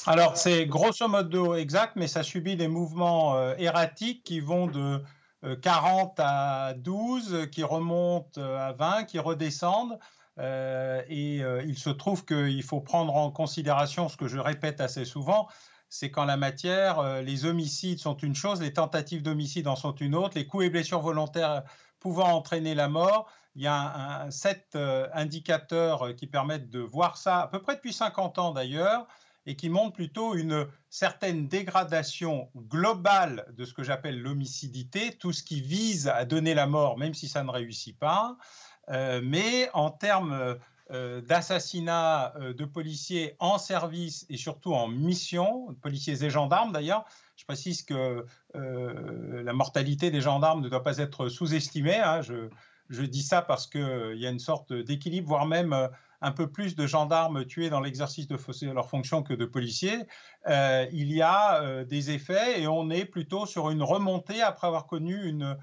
[0.07, 5.03] Alors, c'est grosso modo exact, mais ça subit des mouvements erratiques qui vont de
[5.61, 9.99] 40 euh, à 12, qui remontent euh, à 20, qui redescendent.
[10.39, 15.05] Euh, et il se trouve qu'il faut prendre en considération ce que je répète assez
[15.05, 15.49] souvent,
[15.89, 20.17] c'est qu'en la matière, les homicides sont une chose, les tentatives d'homicide en sont une
[20.17, 21.63] autre, les coups et blessures volontaires
[22.01, 23.31] pouvant entraîner la mort.
[23.55, 24.77] Il y a sept
[25.13, 29.07] indicateurs qui permettent de voir ça, à peu près depuis 50 ans d'ailleurs
[29.47, 35.43] et qui montre plutôt une certaine dégradation globale de ce que j'appelle l'homicidité, tout ce
[35.43, 38.37] qui vise à donner la mort, même si ça ne réussit pas.
[38.91, 40.57] Euh, mais en termes
[40.91, 47.05] euh, d'assassinat euh, de policiers en service et surtout en mission, policiers et gendarmes d'ailleurs,
[47.37, 51.99] je précise que la mortalité des gendarmes ne doit pas être sous-estimée.
[51.99, 52.23] Hein.
[52.23, 52.49] je,
[52.91, 55.89] je, dis ça parce qu'il y a une sorte d'équilibre, voire même
[56.25, 60.07] un peu plus de gendarmes tués dans l'exercice de leur fonction que de policiers,
[60.49, 64.67] euh, il y a euh, des effets et on est plutôt sur une remontée après
[64.67, 65.57] avoir connu une,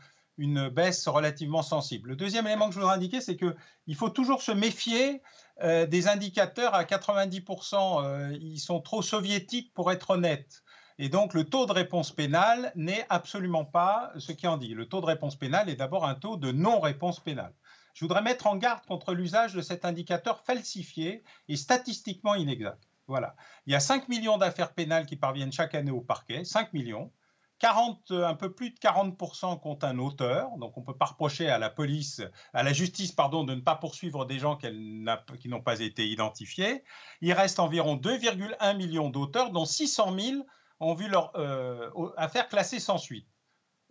[0.69, 2.09] baisse relativement sensible.
[2.09, 5.21] Le deuxième élément que je voudrais indiquer, c'est qu'il faut toujours se méfier
[5.61, 8.39] euh, des indicateurs à 90%.
[8.39, 10.63] ils sont trop soviétiques pour être honnêtes.
[10.97, 14.73] Et donc, le taux de réponse pénale n'est absolument pas ce qui en dit.
[14.73, 17.53] Le taux de réponse pénale est d'abord un taux de non-réponse pénale.
[17.93, 22.87] Je voudrais mettre en garde contre l'usage de cet indicateur falsifié et statistiquement inexact.
[23.07, 23.35] Voilà.
[23.65, 27.11] Il y a 5 millions d'affaires pénales qui parviennent chaque année au parquet, 5 millions.
[27.59, 31.47] 40, un peu plus de 40% compte un auteur, donc on ne peut pas reprocher
[31.47, 32.23] à la police,
[32.53, 36.83] à la justice, pardon, de ne pas poursuivre des gens qui n'ont pas été identifiés.
[37.21, 40.45] Il reste environ 2,1 millions d'auteurs, dont 600 000
[40.79, 43.27] ont vu leur euh, affaire classée sans suite.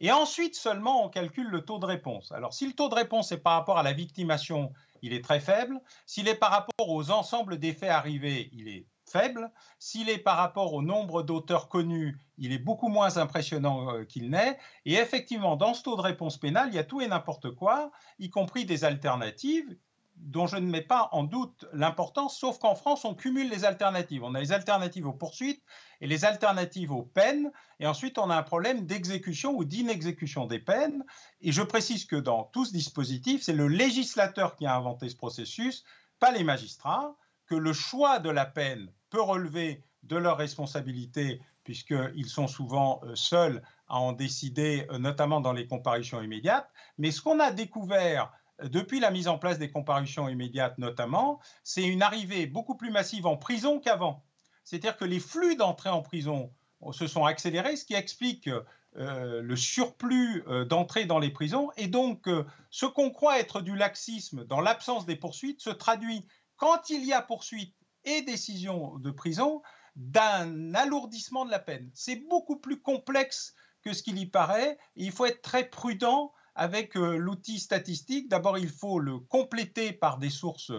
[0.00, 2.32] Et ensuite seulement, on calcule le taux de réponse.
[2.32, 5.40] Alors, si le taux de réponse est par rapport à la victimation, il est très
[5.40, 5.80] faible.
[6.06, 9.50] S'il est par rapport aux ensembles des arrivés, il est faible.
[9.78, 14.30] S'il est par rapport au nombre d'auteurs connus, il est beaucoup moins impressionnant euh, qu'il
[14.30, 14.58] n'est.
[14.86, 17.90] Et effectivement, dans ce taux de réponse pénale, il y a tout et n'importe quoi,
[18.18, 19.76] y compris des alternatives
[20.22, 24.22] dont je ne mets pas en doute l'importance, sauf qu'en France, on cumule les alternatives.
[24.22, 25.62] On a les alternatives aux poursuites
[26.00, 30.58] et les alternatives aux peines, et ensuite on a un problème d'exécution ou d'inexécution des
[30.58, 31.04] peines.
[31.40, 35.16] Et je précise que dans tout ce dispositif, c'est le législateur qui a inventé ce
[35.16, 35.84] processus,
[36.18, 42.28] pas les magistrats, que le choix de la peine peut relever de leur responsabilité, puisqu'ils
[42.28, 46.70] sont souvent euh, seuls à en décider, euh, notamment dans les comparutions immédiates.
[46.98, 48.32] Mais ce qu'on a découvert
[48.64, 53.26] depuis la mise en place des comparutions immédiates notamment, c'est une arrivée beaucoup plus massive
[53.26, 54.24] en prison qu'avant.
[54.64, 56.52] C'est-à-dire que les flux d'entrée en prison
[56.92, 58.48] se sont accélérés, ce qui explique
[58.96, 61.70] euh, le surplus euh, d'entrée dans les prisons.
[61.76, 66.26] Et donc, euh, ce qu'on croit être du laxisme dans l'absence des poursuites se traduit,
[66.56, 69.62] quand il y a poursuite et décision de prison,
[69.96, 71.90] d'un alourdissement de la peine.
[71.94, 74.78] C'est beaucoup plus complexe que ce qu'il y paraît.
[74.96, 78.28] Il faut être très prudent avec l'outil statistique.
[78.28, 80.72] D'abord, il faut le compléter par des sources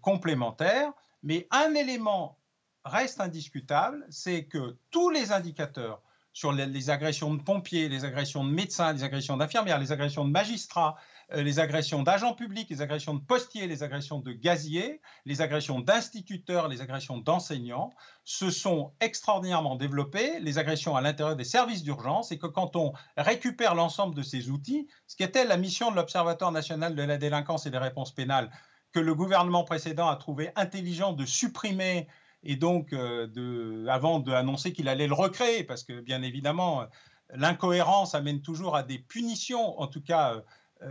[0.00, 0.92] complémentaires.
[1.22, 2.38] Mais un élément
[2.84, 8.50] reste indiscutable, c'est que tous les indicateurs sur les, agressions de pompiers, les agressions de
[8.50, 13.14] médecins, les agressions d'infirmières, les agressions de magistrats, euh, les agressions d'agents publics, les agressions
[13.14, 17.90] de postiers, les agressions de gaziers, les agressions d'instituteurs, les agressions d'enseignants,
[18.24, 22.92] se sont extraordinairement développées, les agressions à l'intérieur des services d'urgence, et que quand on
[23.16, 27.16] récupère l'ensemble de ces outils, ce qui était la mission de l'Observatoire national de la
[27.16, 28.50] délinquance et des réponses pénales,
[28.92, 32.08] que le gouvernement précédent a trouvé intelligent de supprimer
[32.42, 36.84] et donc euh, de, avant d'annoncer qu'il allait le recréer, parce que bien évidemment,
[37.30, 40.40] l'incohérence amène toujours à des punitions, en tout cas, euh,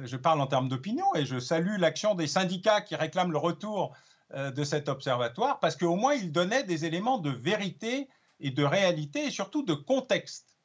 [0.04, 3.94] je parle en termes d'opinion, et je salue l'action des syndicats qui réclament le retour
[4.34, 8.08] euh, de cet observatoire, parce qu'au moins il donnait des éléments de vérité
[8.40, 10.56] et de réalité, et surtout de contexte.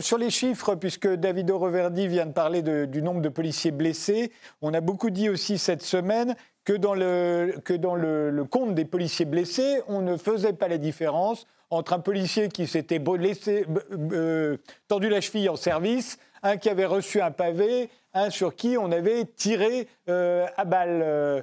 [0.00, 4.74] sur les chiffres, puisque David Reverdy vient de parler du nombre de policiers blessés, on
[4.74, 9.24] a beaucoup dit aussi cette semaine que dans, le, que dans le, compte des policiers
[9.24, 14.56] blessés, on ne faisait pas la différence entre un policier qui s'était euh,
[14.88, 18.90] tendu la cheville en service, un qui avait reçu un pavé, un sur qui on
[18.90, 21.42] avait tiré euh, à balles euh,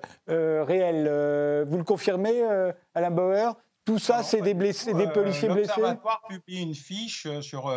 [0.63, 1.65] réelles.
[1.67, 2.41] vous le confirmez,
[2.93, 3.53] Alain Bauer?
[3.85, 5.71] Tout ça, c'est des, blessés, des policiers blessés?
[5.77, 7.73] L'Observatoire publie une fiche sur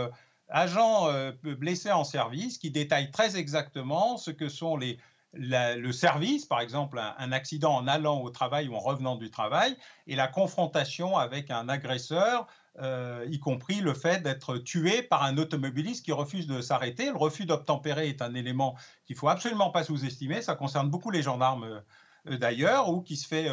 [0.48, 1.06] agents
[1.44, 4.98] blessés en service qui détaille très exactement ce que sont les
[5.32, 9.76] le service, par exemple un, accident en allant au travail ou en revenant du travail,
[10.06, 12.46] et la confrontation avec un agresseur,
[12.78, 17.06] euh, y compris le fait d'être tué par un automobiliste qui refuse de s'arrêter.
[17.06, 20.40] Le refus d'obtempérer est un élément qu'il faut absolument pas sous-estimer.
[20.40, 21.82] Ça concerne beaucoup les gendarmes
[22.28, 23.48] euh, d'ailleurs, ou qui se fait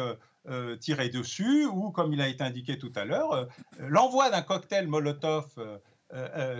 [0.46, 4.86] euh, tirer dessus, ou comme il a été indiqué tout à l'heure, l'envoi d'un cocktail
[4.86, 5.46] Molotov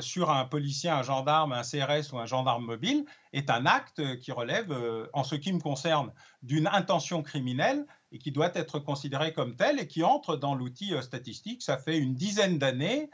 [0.00, 4.32] sur un policier, un gendarme, un CRS ou un gendarme mobile est un acte qui
[4.32, 4.74] relève,
[5.14, 9.78] en ce qui me concerne, d'une intention criminelle et qui doit être considéré comme tel
[9.78, 11.62] et qui entre dans l'outil statistique.
[11.62, 13.10] Ça fait une dizaine d'années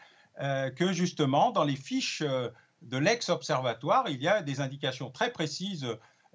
[0.77, 5.87] que justement, dans les fiches de l'ex-observatoire, il y a des indications très précises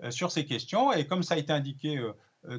[0.09, 0.93] sur ces questions.
[0.93, 2.01] Et comme ça a été indiqué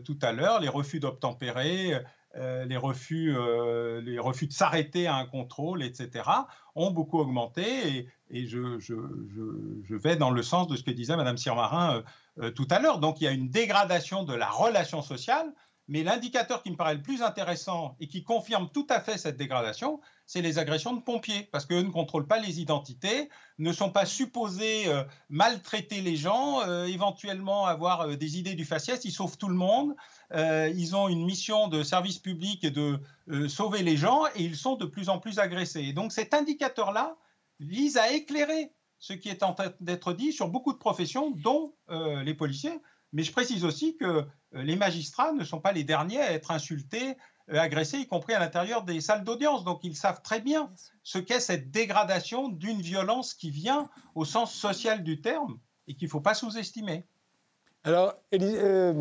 [0.05, 2.01] tout à l'heure, les refus d'obtempérer,
[2.37, 6.29] euh, les, refus, euh, les refus de s'arrêter à un contrôle, etc.,
[6.77, 8.09] ont beaucoup augmenté.
[8.31, 12.05] Et, je, vais dans le sens de ce que disait Mme Sirmarin
[12.39, 13.01] euh, tout à l'heure.
[13.01, 15.53] Donc il y a une dégradation de la relation sociale
[15.91, 19.37] mais l'indicateur qui me paraît le plus intéressant et qui confirme tout à fait cette
[19.37, 23.91] dégradation, c'est les agressions de pompiers, parce qu'eux ne contrôlent pas les identités, ne sont
[23.91, 29.11] pas supposés euh, maltraiter les gens, euh, éventuellement avoir euh, des idées du faciès, ils
[29.11, 29.97] sauvent tout le monde,
[30.33, 33.01] ils ont une mission de service public et de
[33.49, 35.83] sauver les gens, et ils sont de plus en plus agressés.
[35.83, 37.17] Et donc cet indicateur-là
[37.59, 41.75] vise à éclairer ce qui est en train d'être dit sur beaucoup de professions, dont
[41.89, 42.79] les policiers,
[43.13, 46.51] mais je précise aussi que euh, les magistrats ne sont pas les derniers à être
[46.51, 47.17] insultés,
[47.51, 49.65] euh, agressés, y compris à l'intérieur des salles d'audience.
[49.65, 50.71] Donc ils savent très bien
[51.03, 56.07] ce qu'est cette dégradation d'une violence qui vient au sens social du terme et qu'il
[56.07, 57.05] ne faut pas sous-estimer.
[57.83, 58.93] Alors, euh,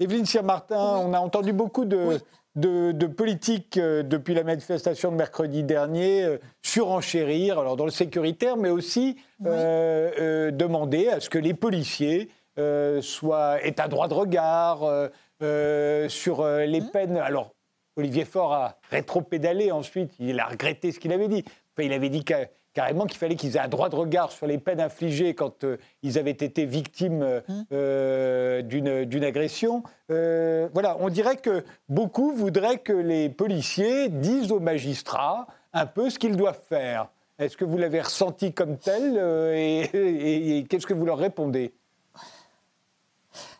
[0.00, 2.18] Evelyne Sir-Martin, on a entendu beaucoup de,
[2.56, 9.18] de, politiques depuis la manifestation de mercredi dernier surenchérir, alors dans le sécuritaire, mais aussi
[9.40, 15.08] demander à ce que les policiers euh, soit est à droit de regard euh,
[15.42, 16.90] euh, sur les mmh.
[16.90, 17.16] peines.
[17.16, 17.52] Alors,
[17.96, 21.44] Olivier Faure a rétro-pédalé ensuite, il a regretté ce qu'il avait dit.
[21.78, 22.24] il avait dit
[22.72, 25.66] carrément qu'il fallait qu'ils aient un droit de regard sur les peines infligées quand
[26.02, 28.62] ils avaient été victimes mmh.
[28.62, 29.82] d'une agression.
[30.08, 36.20] voilà, on dirait que beaucoup voudraient que les policiers disent aux magistrats un peu ce
[36.20, 37.08] qu'ils doivent faire.
[37.40, 39.18] Est-ce que vous l'avez ressenti comme tel
[39.56, 41.74] et qu'est-ce que vous leur répondez?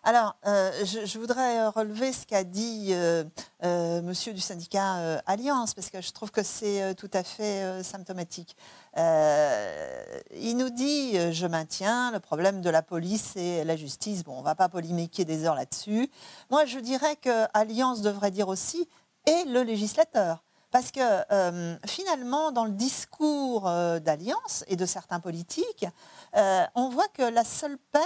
[0.07, 3.25] Alors, euh, je, voudrais euh, relever ce qu'a dit euh,
[4.03, 8.55] monsieur du syndicat Alliance, parce que je trouve que c'est tout à fait symptomatique.
[8.99, 14.25] il nous dit, je maintiens, le problème de la police et la justice.
[14.25, 16.11] Bon, on ne va pas polémiquer des heures là-dessus.
[16.51, 18.87] Moi, je dirais que Alliance devrait dire aussi,
[19.25, 20.45] et le législateur.
[20.71, 21.01] Parce que
[21.87, 25.87] finalement, dans le discours d'Alliance et de certains politiques,
[26.75, 28.03] on voit que la seule peine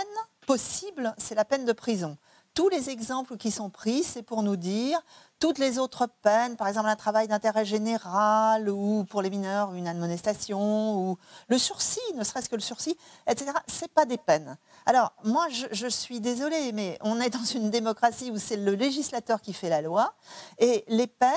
[0.49, 2.17] possible, c'est la peine de prison.
[2.55, 4.99] Tous les exemples qui sont pris, c'est pour nous dire
[5.39, 9.87] toutes les autres peines, par exemple un travail d'intérêt général ou pour les mineurs une
[9.87, 11.19] admonestation ou
[11.49, 12.97] le sursis, ne serait-ce que le sursis,
[13.27, 13.53] etc.
[13.67, 14.57] C'est pas des peines.
[14.87, 19.43] Alors moi, je, suis désolée, mais on est dans une démocratie où c'est le législateur
[19.43, 20.15] qui fait la loi
[20.59, 21.31] et les peines,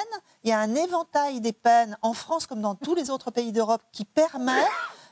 [0.46, 3.52] il y a un éventail des peines en France comme dans tous les autres pays
[3.52, 4.66] d'Europe qui permet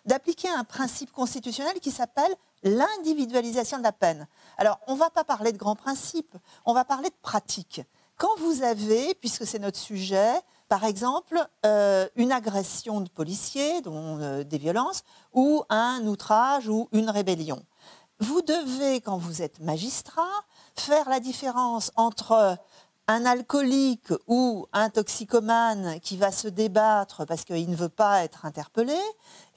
[0.06, 2.34] d'appliquer un principe constitutionnel qui s'appelle
[2.64, 4.28] l'individualisation de la peine.
[4.58, 6.36] Alors, on ne va pas parler de grands principes,
[6.66, 7.82] on va parler de pratiques.
[8.18, 10.34] Quand vous avez, puisque c'est notre sujet,
[10.68, 15.04] par exemple, euh, une agression de policier, dont euh, des violences,
[15.34, 17.64] ou un outrage ou une rébellion.
[18.20, 20.44] Vous devez, quand vous êtes magistrat,
[20.76, 22.58] faire la différence entre
[23.08, 28.46] un alcoolique ou un toxicomane qui va se débattre parce qu'il ne veut pas être
[28.46, 29.00] interpellé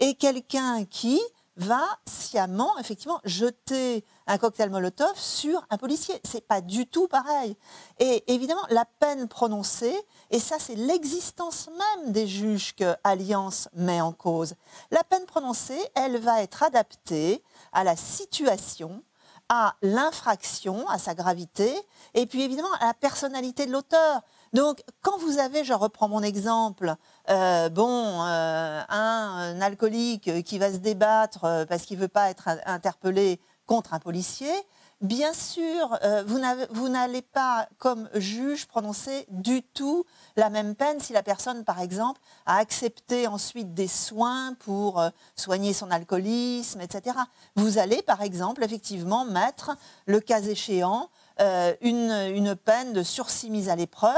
[0.00, 1.20] et quelqu'un qui
[1.56, 6.20] va sciemment, effectivement, jeter un cocktail Molotov sur un policier.
[6.24, 7.56] C'est pas du tout pareil.
[7.98, 9.96] Et évidemment, la peine prononcée,
[10.30, 14.54] et ça, c'est l'existence même des juges que Alliance met en cause.
[14.90, 17.42] La peine prononcée, elle va être adaptée
[17.72, 19.02] à la situation,
[19.48, 21.74] à l'infraction, à sa gravité,
[22.14, 24.22] et puis évidemment à la personnalité de l'auteur.
[24.52, 26.94] Donc, quand vous avez, je reprends mon exemple,
[27.30, 32.28] euh, bon, euh, un, alcoolique qui va se débattre euh, parce qu'il ne veut pas
[32.28, 34.52] être interpellé contre un policier,
[35.00, 40.04] bien sûr, vous n'allez pas, comme juge, prononcer du tout
[40.36, 45.02] la même peine si la personne, par exemple, a accepté ensuite des soins pour
[45.36, 47.16] soigner son alcoolisme, etc.
[47.56, 49.76] Vous allez, par exemple, effectivement mettre,
[50.06, 51.08] le cas échéant,
[51.42, 54.12] euh, une, peine de sursis mise à l'épreuve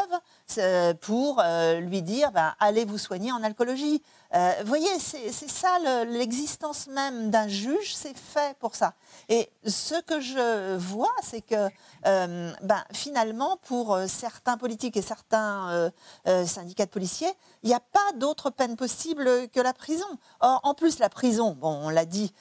[0.59, 4.03] euh, pour euh, lui dire ben, allez vous soigner en alcoolologie.
[4.35, 8.95] Vous voyez, c'est ça l'existence même d'un juge, c'est fait pour ça.
[9.28, 11.68] Et ce que je vois, c'est que
[12.03, 15.91] ben, finalement, pour certains politiques et certains
[16.47, 17.32] syndicats de policiers,
[17.62, 20.07] il n'y a pas d'autre peine possible que la prison.
[20.41, 22.32] Or, en plus, la prison, bon, on l'a dit,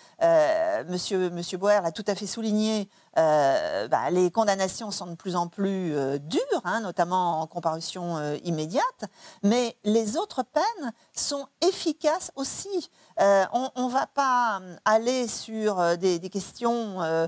[0.89, 5.35] monsieur, monsieur Boer l'a tout à fait souligné, euh, bah, les condamnations sont de plus
[5.35, 9.05] en plus euh, dures, hein, notamment en comparution euh, immédiate,
[9.43, 11.82] mais les autres peines sont efficaces
[12.35, 12.89] aussi.
[13.17, 17.27] on ne va pas aller sur des, des questions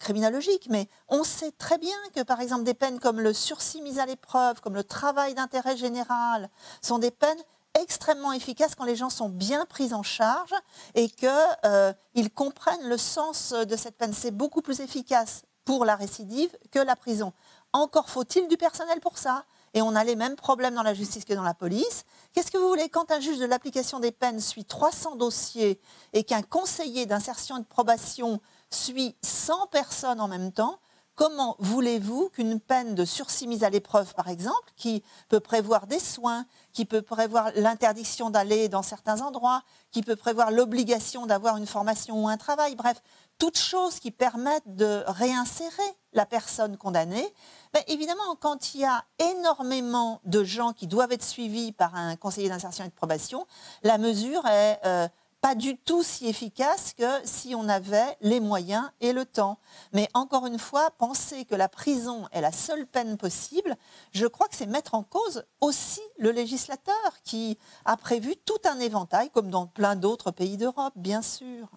[0.00, 3.98] criminologiques, mais on sait très bien que, par exemple, des peines comme le sursis mis
[3.98, 6.48] à l'épreuve, comme le travail d'intérêt général,
[6.80, 7.42] sont des peines
[7.80, 10.54] extrêmement efficace quand les gens sont bien pris en charge
[10.94, 11.28] et qu'ils
[11.64, 11.92] euh,
[12.34, 14.12] comprennent le sens de cette peine.
[14.12, 17.32] C'est beaucoup plus efficace pour la récidive que la prison.
[17.72, 19.44] Encore faut-il du personnel pour ça.
[19.74, 22.04] Et on a les mêmes problèmes dans la justice que dans la police.
[22.32, 25.80] Qu'est-ce que vous voulez quand un juge de l'application des peines suit 300 dossiers
[26.12, 30.78] et qu'un conseiller d'insertion et de probation suit 100 personnes en même temps
[31.14, 35.98] Comment voulez-vous qu'une peine de sursis mise à l'épreuve, par exemple, qui peut prévoir des
[35.98, 41.66] soins, qui peut prévoir l'interdiction d'aller dans certains endroits, qui peut prévoir l'obligation d'avoir une
[41.66, 43.02] formation ou un travail, bref,
[43.38, 47.26] toutes choses qui permettent de réinsérer la personne condamnée.
[47.74, 52.16] Mais évidemment, quand il y a énormément de gens qui doivent être suivis par un
[52.16, 53.46] conseiller d'insertion et de probation,
[53.82, 55.08] la mesure est euh,
[55.42, 59.58] pas du tout si efficace que si on avait les moyens et le temps.
[59.92, 63.76] Mais encore une fois, penser que la prison est la seule peine possible,
[64.12, 68.78] je crois que c'est mettre en cause aussi le législateur qui a prévu tout un
[68.78, 71.68] éventail, comme dans plein d'autres pays d'Europe, bien sûr.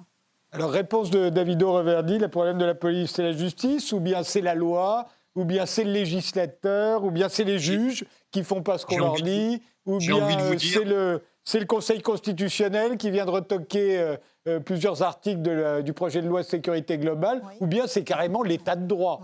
[0.56, 4.24] Alors, réponse de Davido Reverdi, le problème de la police, c'est la justice, ou bien
[4.24, 8.62] c'est la loi, ou bien c'est le législateur, ou bien c'est les juges qui font
[8.64, 13.26] pas ce qu'on leur dit, ou bien c'est le c'est le Conseil constitutionnel qui vient
[13.26, 14.16] de retoquer euh,
[14.47, 18.76] euh, plusieurs articles du projet de loi de sécurité globale, ou bien c'est carrément l'état
[18.76, 19.22] de droit.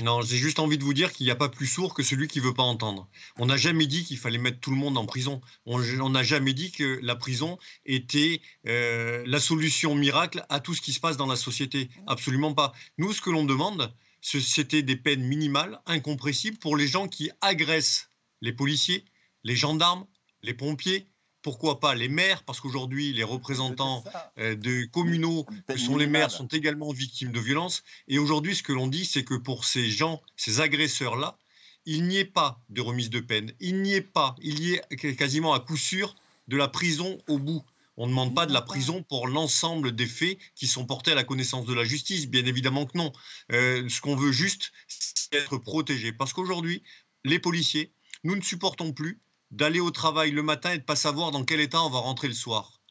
[0.00, 2.28] Non, j'ai juste envie de vous dire qu'il n'y a pas plus sourd que celui
[2.28, 3.08] qui veut pas entendre.
[3.36, 5.40] On n'a jamais dit qu'il fallait mettre tout le monde en prison.
[5.66, 10.80] On n'a jamais dit que la prison était euh, la solution miracle à tout ce
[10.80, 11.90] qui se passe dans la société.
[12.06, 12.72] Absolument pas.
[12.96, 18.08] Nous, ce que l'on demande, c'était des peines minimales, incompressibles, pour les gens qui agressent
[18.40, 19.04] les policiers,
[19.42, 20.06] les gendarmes,
[20.42, 21.08] les pompiers,
[21.48, 24.04] pourquoi pas les maires, parce qu'aujourd'hui, les représentants
[24.38, 27.84] euh, de communaux, que sont les maires, sont également victimes de violences.
[28.06, 31.38] Et aujourd'hui, ce que l'on dit, c'est que pour ces gens, ces agresseurs-là,
[31.86, 33.50] il n'y ait pas de remise de peine.
[33.60, 36.16] Il n'y ait pas, il y ait quasiment à coup sûr
[36.48, 37.64] de la prison au bout.
[37.96, 41.14] On ne demande pas de la prison pour l'ensemble des faits qui sont portés à
[41.14, 42.28] la connaissance de la justice.
[42.28, 43.10] Bien évidemment que non.
[43.52, 46.12] Euh, ce qu'on veut juste, c'est être protégé.
[46.12, 46.82] Parce qu'aujourd'hui,
[47.24, 47.90] les policiers,
[48.22, 49.18] nous ne supportons plus
[49.50, 51.98] d'aller au travail le matin et de ne pas savoir dans quel état on va
[51.98, 52.82] rentrer le soir.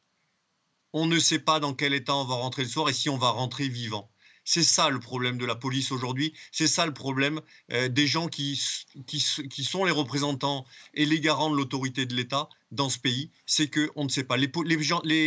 [0.93, 3.17] On ne sait pas dans quel état on va rentrer le soir et si on
[3.17, 4.09] va rentrer vivant.
[4.49, 7.41] C'est ça le problème de la police aujourd'hui, c'est ça le problème
[7.73, 8.57] euh, des gens qui,
[9.05, 9.19] qui,
[9.65, 14.05] sont les représentants et les garants de l'autorité de l'État dans ce pays, c'est qu'on
[14.05, 14.37] ne sait pas.
[14.37, 14.47] Les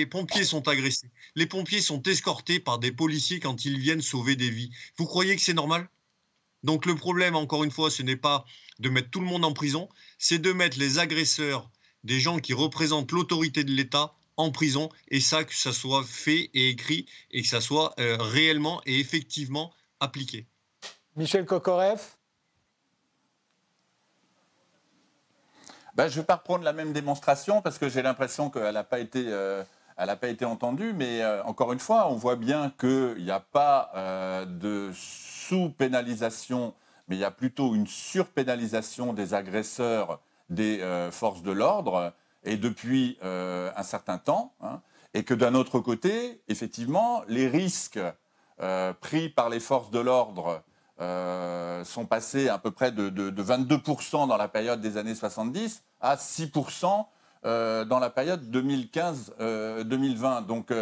[0.07, 4.49] pompiers sont agressés, les pompiers sont escortés par des policiers quand ils viennent sauver des
[4.49, 4.71] vies.
[4.97, 5.87] Vous croyez que c'est normal?
[6.63, 8.45] Donc le problème, encore une fois, ce n'est pas
[8.79, 9.89] de mettre tout le monde en prison,
[10.19, 11.71] c'est de mettre les agresseurs,
[12.05, 16.51] des gens qui représentent l'autorité de l'État, en prison, et ça, que ça soit fait
[16.55, 20.47] et écrit, et que ça soit réellement et effectivement appliqué.
[21.15, 22.01] Michel Kokorev?
[25.95, 28.85] Ben, Je ne vais pas reprendre la même démonstration parce que j'ai l'impression qu'elle n'a
[28.85, 29.31] pas été
[30.01, 33.31] elle n'a pas été entendue, mais euh, encore une fois, on voit bien qu'il n'y
[33.31, 34.91] a pas euh, de
[35.51, 36.75] sous-pénalisation,
[37.09, 42.57] mais il y a plutôt une surpénalisation des agresseurs des euh, forces de l'ordre, et
[42.57, 44.81] depuis un certain temps, hein,
[45.13, 48.01] et que d'un autre côté, effectivement, les risques
[49.01, 50.63] pris par les forces de l'ordre
[51.85, 56.17] sont passés à peu près de, de 22% dans la période des années 70 à
[56.17, 57.05] 6%
[57.47, 59.31] euh, dans la période 2015-2020.
[59.41, 60.75] Euh, Donc,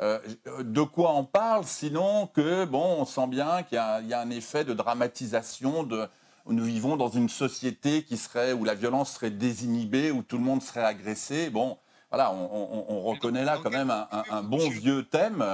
[0.00, 0.18] euh,
[0.60, 3.78] de quoi on parle sinon que, bon, on sent bien qu'il y,
[4.14, 6.08] a un effet de dramatisation de,
[6.46, 10.44] nous vivons dans une société qui serait où la violence serait désinhibée, où tout le
[10.44, 11.48] monde serait agressé.
[11.48, 11.78] Bon,
[12.10, 15.44] voilà, on, reconnaît là quand même un, bon vieux thème.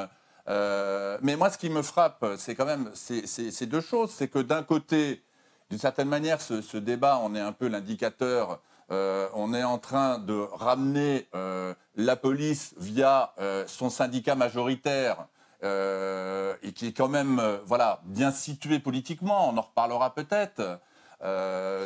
[0.46, 4.10] mais moi, ce qui me frappe, c'est quand même ces deux choses.
[4.10, 5.22] C'est que d'un côté,
[5.70, 8.60] d'une certaine manière, ce, ce, débat, on est un peu l'indicateur
[8.90, 15.26] euh, on est en train de ramener euh, la police via euh, son syndicat majoritaire
[15.62, 20.80] et qui est quand même voilà, bien situé politiquement, on en reparlera peut-être,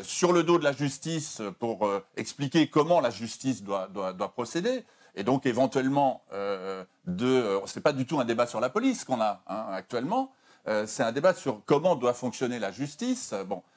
[0.05, 3.89] sur le dos de la justice pour expliquer comment la justice doit,
[4.33, 4.85] procéder.
[5.17, 6.85] Et donc éventuellement, ce
[7.75, 10.31] n'est pas du tout un débat sur la police qu'on a hein, actuellement,
[10.87, 13.35] c'est un débat sur comment doit fonctionner la justice.
[13.49, 13.74] Bon, euh,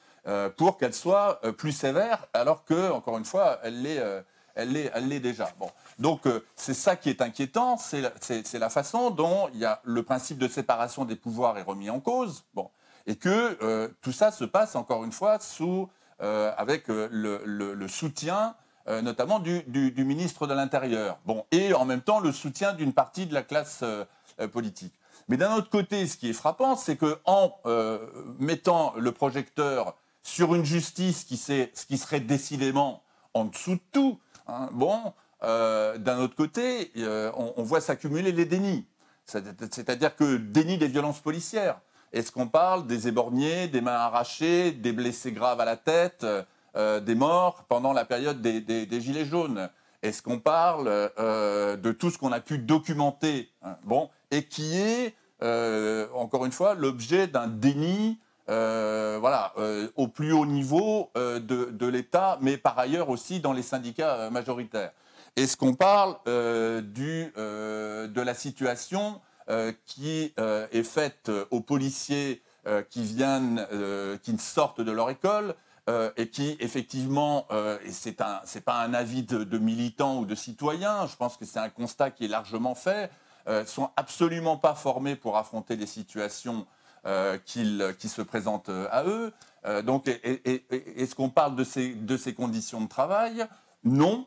[0.56, 4.20] pour qu'elle soit euh, plus sévère, alors que, encore une fois, elle l'est, euh,
[4.54, 5.48] elle elle déjà.
[5.58, 5.70] Bon.
[5.98, 6.22] Donc,
[6.56, 8.00] c'est ça qui est inquiétant, c'est
[8.58, 12.44] la, façon dont y a le principe de séparation des pouvoirs est remis en cause.
[12.54, 12.70] Bon.
[13.06, 15.88] Et que tout ça se passe, encore une fois, sous,
[16.18, 18.56] avec le, soutien
[18.88, 21.18] notamment du, du, ministre de l'Intérieur.
[21.24, 23.84] Bon, et en même temps le soutien d'une partie de la classe
[24.52, 24.94] politique.
[25.28, 27.60] Mais d'un autre côté, ce qui est frappant, c'est qu'en
[28.40, 29.94] mettant le projecteur
[30.28, 31.40] sur une justice qui,
[31.88, 33.02] qui serait décidément
[33.34, 34.20] en dessous de tout.
[34.46, 34.68] Hein.
[34.72, 38.86] Bon, euh, d'un autre côté, euh, on, voit s'accumuler les dénis.
[39.24, 41.80] C'est-à-dire que déni des violences policières.
[42.12, 46.26] Est-ce qu'on parle des éborgnés, des mains arrachées, des blessés graves à la tête,
[46.76, 49.68] euh, des morts pendant la période des, Gilets jaunes?
[50.02, 55.14] Est-ce qu'on parle de tout ce qu'on a pu documenter hein, bon, et qui est,
[56.14, 58.18] encore une fois, l'objet d'un déni
[58.50, 63.52] euh, voilà, euh, au plus haut niveau euh, de, l'État, mais par ailleurs aussi dans
[63.52, 64.92] les syndicats majoritaires.
[65.36, 69.20] Est-ce qu'on parle du, de la situation
[69.86, 72.42] qui est faite aux policiers
[72.90, 73.64] qui viennent,
[74.22, 75.54] qui sortent de leur école
[76.16, 77.46] et qui effectivement,
[77.84, 81.36] et c'est un, c'est pas un avis de, de, militants ou de citoyens, je pense
[81.36, 83.10] que c'est un constat qui est largement fait,
[83.66, 86.66] sont absolument pas formés pour affronter des situations
[87.08, 89.32] euh, qui se présentent euh, à eux.
[89.64, 93.46] Euh, donc, est-ce qu'on parle de ces, conditions de travail?
[93.82, 94.26] Non,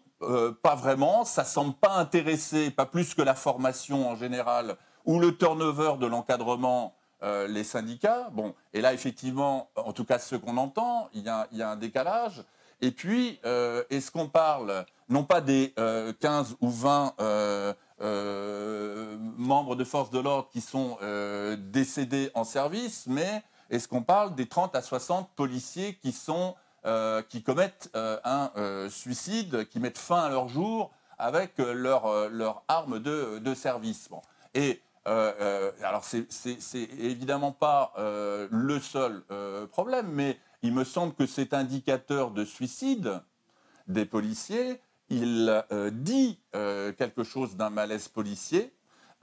[0.63, 1.23] pas vraiment.
[1.23, 6.07] Ça semble pas intéresser, pas plus que la formation en général ou le turnover de
[6.07, 8.29] l'encadrement, les syndicats.
[8.31, 12.43] Bon, et là, effectivement, en tout cas, ce qu'on entend, il y, a, un décalage.
[12.81, 13.39] Et puis,
[13.89, 15.73] est-ce qu'on parle non pas des
[16.19, 17.13] 15 ou 20
[18.01, 24.01] euh, membres de forces de l'ordre qui sont euh, décédés en service, mais est-ce qu'on
[24.01, 28.51] parle des 30 à 60 policiers qui, sont, euh, qui commettent un
[28.89, 34.09] suicide, qui mettent fin à leur jour avec leur, leur arme de, de service?
[34.09, 34.21] Bon.
[34.55, 39.23] Et alors, c'est évidemment pas le seul
[39.71, 43.21] problème, mais il me semble que cet indicateur de suicide
[43.87, 44.81] des policiers
[45.11, 48.73] il euh, dit euh, quelque chose d'un malaise policier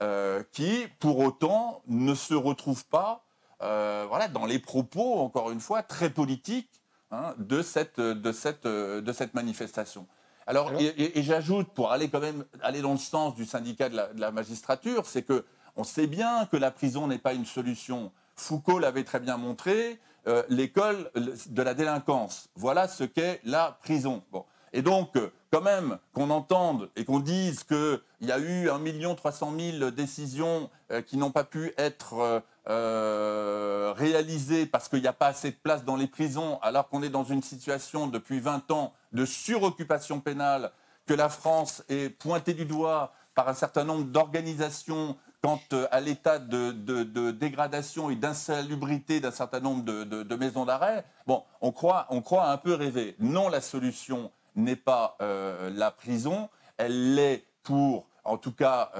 [0.03, 3.25] euh, qui, pour autant, ne se retrouve pas
[3.61, 6.81] voilà, dans les propos, encore une fois, très politiques
[7.11, 10.07] hein, de, cette, de, cette, de cette manifestation.
[10.47, 14.13] Alors, et, j'ajoute, pour aller quand même aller dans le sens du syndicat de la,
[14.13, 15.43] de la magistrature, c'est que
[15.75, 18.13] on sait bien que la prison n'est pas une solution.
[18.37, 19.99] Foucault l'avait très bien montré,
[20.47, 22.47] l'école de la délinquance.
[22.55, 24.23] Voilà ce qu'est la prison.
[24.31, 24.45] Bon.
[24.73, 25.15] Et donc,
[25.51, 30.69] quand même qu'on entende et qu'on dise qu'il y a eu 1 300 000 décisions
[30.91, 32.39] euh, qui n'ont pas pu être euh,
[32.69, 37.01] euh, réalisées parce qu'il n'y a pas assez de place dans les prisons, alors qu'on
[37.01, 40.71] est dans une situation depuis 20 ans de suroccupation pénale,
[41.07, 45.59] que la France est pointée du doigt par un certain nombre d'organisations quant
[45.91, 52.07] à l'état de, dégradation et d'insalubrité d'un certain nombre de, maisons d'arrêt, bon, on croit,
[52.09, 53.15] on croit un peu rêver.
[53.19, 58.91] Non, la solution, n'est pas euh, la prison, elle l'est pour en tout cas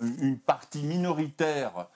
[0.00, 1.88] une partie minoritaire,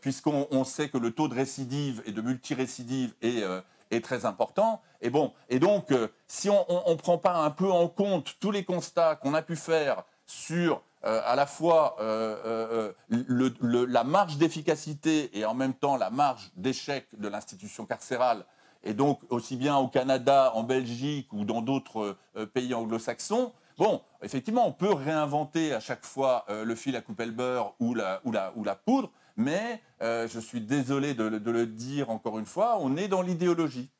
[0.00, 3.44] puisqu'on sait que le taux de récidive et de multirécidive est,
[3.90, 4.80] est très important.
[5.02, 5.92] Et, bon, et donc,
[6.26, 9.54] si on ne prend pas un peu en compte tous les constats qu'on a pu
[9.54, 15.96] faire sur euh, à la fois euh, euh, la marge d'efficacité et en même temps
[15.96, 18.44] la marge d'échec de l'institution carcérale,
[18.84, 22.16] et donc aussi bien au Canada, en Belgique ou dans d'autres
[22.54, 27.32] pays anglo-saxons, bon, effectivement, on peut réinventer à chaque fois le fil à couper le
[27.32, 32.10] beurre ou la, ou la, ou la poudre, mais je suis désolé de, le dire
[32.10, 33.90] encore une fois, on est dans l'idéologie.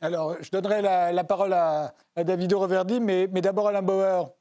[0.00, 4.32] Alors, je donnerai la, parole à, à David Reverdy, mais, mais d'abord Alain Bauer.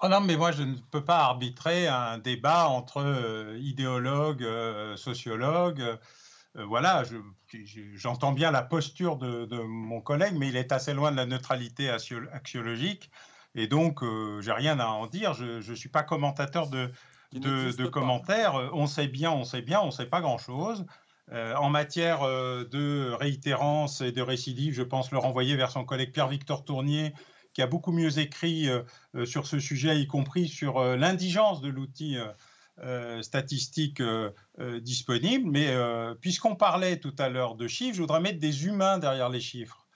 [0.00, 4.96] Oh non, mais moi, je ne peux pas arbitrer un débat entre euh, idéologues, euh,
[4.96, 5.82] sociologues.
[6.58, 7.04] Euh, voilà,
[7.94, 11.90] j'entends bien la posture de, mon collègue, mais il est assez loin de la neutralité
[11.90, 13.10] axiologique.
[13.54, 14.00] Et donc,
[14.40, 15.32] j'ai rien à en dire.
[15.34, 16.90] Je ne suis pas commentateur de,
[17.32, 18.54] de, commentaires.
[18.74, 20.84] On sait bien, on sait bien, on ne sait pas grand-chose.
[21.32, 26.64] en matière de réitérance et de récidive, je pense le renvoyer vers son collègue Pierre-Victor
[26.64, 27.14] Tournier,
[27.58, 28.82] qui a beaucoup mieux écrit euh,
[29.16, 32.16] euh, sur ce sujet, y compris sur euh, l'indigence de l'outil
[33.22, 34.02] statistique
[34.58, 35.50] disponible.
[35.50, 35.74] Mais
[36.20, 39.86] puisqu'on parlait tout à l'heure de chiffres, je voudrais mettre des humains derrière les chiffres.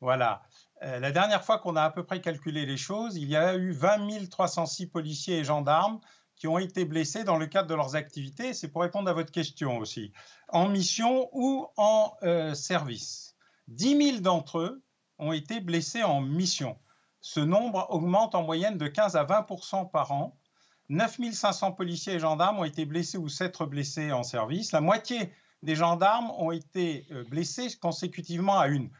[0.00, 0.42] Voilà.
[0.80, 3.72] la dernière fois qu'on a à peu près calculé les choses, il y a eu
[3.72, 6.00] 20 306 policiers et gendarmes
[6.34, 8.52] qui ont été blessés dans le cadre de leurs activités.
[8.52, 10.12] C'est pour répondre à votre question aussi.
[10.48, 12.14] En mission ou en
[12.54, 13.36] service.
[13.68, 14.82] 10 000 d'entre eux
[15.18, 16.76] ont été blessés en mission.
[17.20, 20.36] Ce nombre augmente en moyenne de 15 à 20% par an.
[20.88, 24.72] 9500 policiers et gendarmes ont été blessés ou s'être blessés en service.
[24.72, 28.90] La moitié des gendarmes ont été euh, blessés consécutivement à une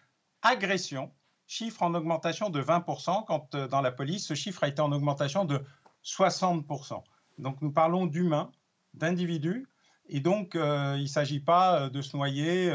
[0.42, 1.12] agression,
[1.46, 4.92] chiffre en augmentation de 20%, quand euh, dans la police, ce chiffre a été en
[4.92, 5.60] augmentation de
[6.04, 7.02] 60%.
[7.38, 8.50] Donc nous parlons d'humains,
[8.94, 9.68] d'individus,
[10.08, 12.72] et donc euh, il ne s'agit pas de se noyer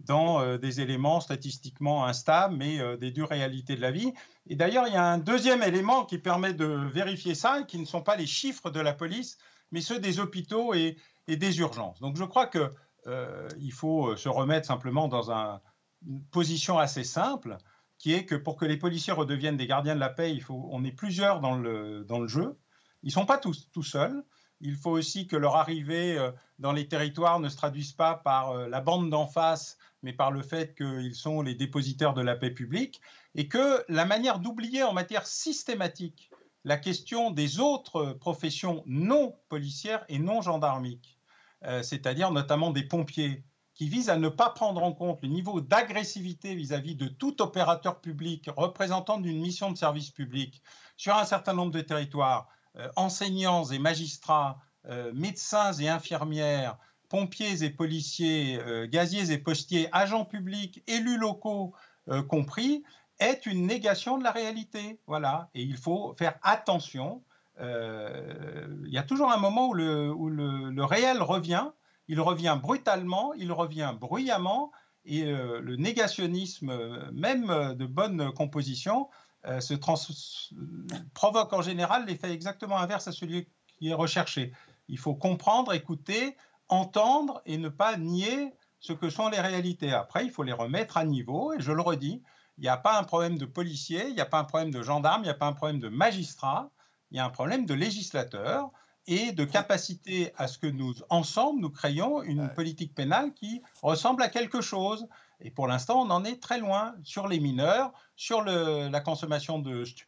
[0.00, 4.12] dans euh, des éléments statistiquement instables, mais euh, des dures réalités de la vie.
[4.46, 7.84] Et d'ailleurs, il y a un deuxième élément qui permet de vérifier ça, qui ne
[7.84, 9.38] sont pas les chiffres de la police,
[9.72, 10.96] mais ceux des hôpitaux et,
[11.26, 12.00] des urgences.
[12.00, 12.70] Donc je crois qu'il
[13.06, 17.58] euh, faut se remettre simplement dans une position assez simple,
[17.98, 20.66] qui est que pour que les policiers redeviennent des gardiens de la paix, il faut,
[20.70, 22.58] on est plusieurs dans le, dans le jeu.
[23.02, 24.24] Ils ne sont pas tous tout seuls.
[24.62, 26.18] Il faut aussi que leur arrivée
[26.58, 30.42] dans les territoires ne se traduise pas par la bande d'en face mais par le
[30.42, 33.00] fait qu'ils sont les dépositaires de la paix publique,
[33.34, 36.30] et que la manière d'oublier en matière systématique
[36.64, 41.18] la question des autres professions non policières et non gendarmiques,
[41.64, 43.44] euh, c'est-à-dire notamment des pompiers,
[43.74, 48.00] qui visent à ne pas prendre en compte le niveau d'agressivité vis-à-vis de tout opérateur
[48.00, 50.62] public représentant d'une mission de service public
[50.96, 56.76] sur un certain nombre de territoires, euh, enseignants et magistrats, euh, médecins et infirmières,
[57.08, 61.74] pompiers et policiers, euh, gaziers et postiers, agents publics, élus locaux
[62.08, 62.82] euh, compris,
[63.18, 65.00] est une négation de la réalité.
[65.06, 65.48] Voilà.
[65.54, 67.22] Et il faut faire attention.
[67.60, 71.66] Euh, il y a toujours un moment où, le, réel revient.
[72.06, 74.70] Il revient brutalement, il revient bruyamment.
[75.04, 79.08] Et le négationnisme, même de bonne composition,
[79.44, 79.74] se
[81.14, 84.52] provoque en général l'effet exactement inverse à celui qui est recherché.
[84.88, 86.36] Il faut comprendre, écouter,
[86.68, 89.92] entendre et ne pas nier ce que sont les réalités.
[89.92, 92.22] Après, il faut les remettre à niveau, et je le redis,
[92.58, 94.82] il n'y a pas un problème de policier, il n'y a pas un problème de
[94.82, 96.70] gendarme, il n'y a pas un problème de magistrat,
[97.10, 98.70] il y a un problème de législateur
[99.06, 104.22] et de capacité à ce que nous, ensemble, nous créions une politique pénale qui ressemble
[104.22, 105.06] à quelque chose.
[105.40, 109.84] Et pour l'instant, on en est très loin sur les mineurs, sur la consommation de
[109.84, 110.07] stupéfiants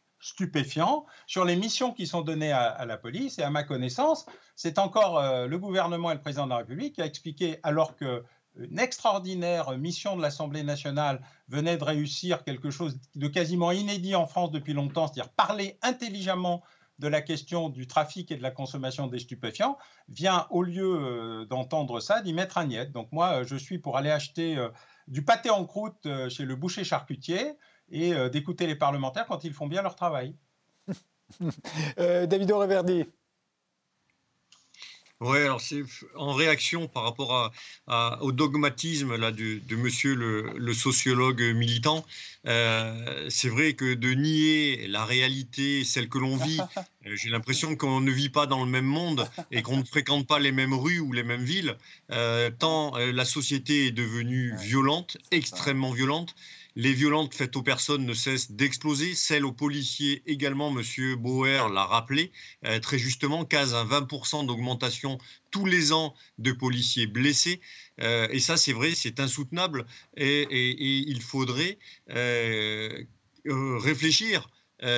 [1.27, 3.39] sur les missions qui sont données à, la police.
[3.39, 6.95] Et à ma connaissance, c'est encore euh, le gouvernement et le président de la République
[6.95, 8.23] qui a expliqué, alors que
[8.57, 14.27] une extraordinaire mission de l'Assemblée nationale venait de réussir quelque chose de quasiment inédit en
[14.27, 16.61] France depuis longtemps, c'est-à-dire parler intelligemment
[16.99, 19.77] de la question du trafic et de la consommation des stupéfiants,
[20.09, 22.85] vient, au lieu euh, d'entendre ça, d'y mettre un.
[22.85, 24.69] Donc moi, je suis pour aller acheter euh,
[25.07, 27.53] du pâté en croûte chez le boucher charcutier
[27.91, 30.33] et euh, d'écouter les parlementaires quand ils font bien leur travail.
[31.99, 33.05] euh, David Reverdy.
[35.23, 35.83] Oui, alors c'est
[36.15, 37.51] en réaction par rapport
[37.85, 42.03] à, au dogmatisme là, de, monsieur le, sociologue militant.
[42.47, 46.57] Euh, c'est vrai que de nier la réalité, celle que l'on vit,
[47.05, 50.39] j'ai l'impression qu'on ne vit pas dans le même monde et qu'on ne fréquente pas
[50.39, 51.77] les mêmes rues ou les mêmes villes,
[52.57, 56.33] tant la société est devenue violente, extrêmement violente,
[56.75, 59.13] Les violentes faites aux personnes ne cessent d'exploser.
[59.13, 62.31] Celles aux policiers également, Monsieur Bauer l'a rappelé
[62.65, 65.17] euh, très justement, case un 20% d'augmentation
[65.51, 67.59] tous les ans de policiers blessés.
[67.99, 69.85] Euh, et ça, c'est vrai, c'est insoutenable.
[70.15, 70.47] Et,
[71.09, 71.77] il faudrait
[73.45, 74.49] réfléchir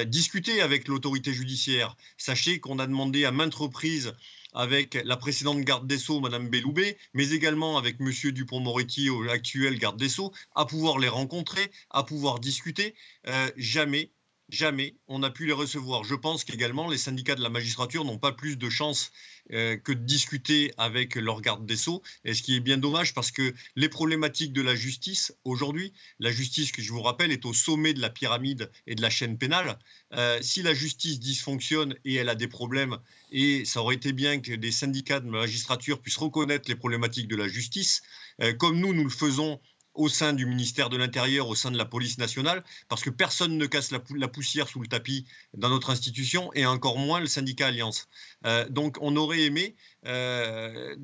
[0.05, 1.97] discuter avec l'autorité judiciaire.
[2.17, 4.13] Sachez qu'on a demandé à maintes reprises
[4.53, 9.97] avec la précédente garde des Sceaux, Madame Belloubet, mais également avec Monsieur Dupont-Moretti, actuel garde
[9.97, 12.95] des Sceaux, à pouvoir les rencontrer, à pouvoir discuter.
[13.27, 14.11] Euh, jamais
[14.49, 16.03] jamais on a pu les recevoir.
[16.03, 19.11] Je pense qu'également les syndicats de la magistrature n'ont pas plus de chance
[19.51, 23.13] euh, que de discuter avec leur garde des sceaux, et ce qui est bien dommage
[23.13, 27.45] parce que les problématiques de la justice aujourd'hui, la justice que je vous rappelle est
[27.45, 29.77] au sommet de la pyramide et de la chaîne pénale.
[30.13, 32.97] Euh, si la justice dysfonctionne et elle a des problèmes,
[33.31, 37.35] et ça aurait été bien que des syndicats de magistrature puissent reconnaître les problématiques de
[37.35, 38.01] la justice,
[38.41, 39.59] euh, comme nous nous le faisons
[39.93, 43.57] au sein du ministère de l'Intérieur, au sein de la police nationale, parce que personne
[43.57, 45.25] ne casse la, poussière sous le tapis
[45.55, 48.07] dans notre institution, et encore moins le syndicat Alliance.
[48.45, 49.75] Euh, donc on aurait aimé
[50.05, 50.95] euh,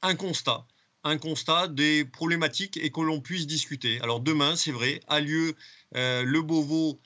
[0.00, 0.66] un constat,
[1.04, 4.00] un constat des problématiques et que l'on puisse discuter.
[4.00, 5.54] Alors demain, c'est vrai, a lieu
[5.96, 7.00] euh, le Beauvau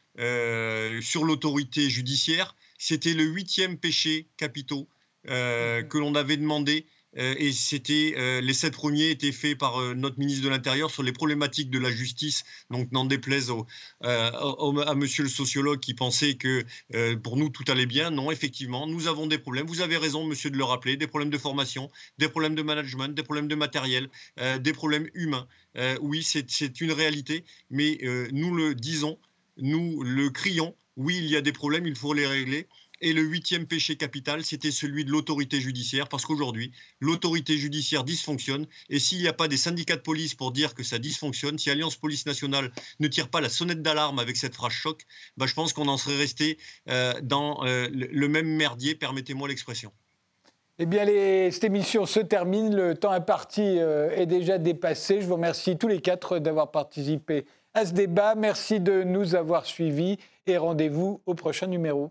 [1.02, 2.56] sur l'autorité judiciaire.
[2.78, 4.88] C'était le huitième péché capitaux
[5.26, 6.86] que l'on avait demandé
[7.16, 11.02] et c'était euh, les sept premiers étaient faits par euh, notre ministre de l'Intérieur sur
[11.02, 12.44] les problématiques de la justice.
[12.70, 13.50] Donc n'en déplaise
[14.02, 16.64] à Monsieur le sociologue qui pensait que
[17.16, 18.10] pour nous tout allait bien.
[18.10, 19.66] Non, effectivement, nous avons des problèmes.
[19.66, 20.96] Vous avez raison, Monsieur, de le rappeler.
[20.96, 24.08] Des problèmes de formation, des problèmes de management, des problèmes de matériel,
[24.60, 25.46] des problèmes humains.
[26.00, 27.98] oui, c'est une réalité, mais
[28.32, 29.18] nous le disons,
[29.56, 30.74] nous le crions.
[30.96, 32.68] Oui, il y a des problèmes, il faut les régler.
[33.00, 38.66] Et le huitième péché capital, c'était celui de l'autorité judiciaire, parce qu'aujourd'hui, l'autorité judiciaire dysfonctionne.
[38.88, 41.70] Et s'il n'y a pas des syndicats de police pour dire que ça dysfonctionne, si
[41.70, 45.02] Alliance Police Nationale ne tire pas la sonnette d'alarme avec cette phrase choc,
[45.36, 49.92] bah, je pense qu'on en serait resté euh, dans euh, le même merdier, permettez-moi l'expression.
[50.78, 51.06] Eh bien,
[51.50, 52.74] cette émission se termine.
[52.74, 55.22] Le temps imparti euh, est déjà dépassé.
[55.22, 58.34] Je vous remercie tous les quatre d'avoir participé à ce débat.
[58.34, 62.10] Merci de nous avoir suivis et rendez-vous au prochain numéro.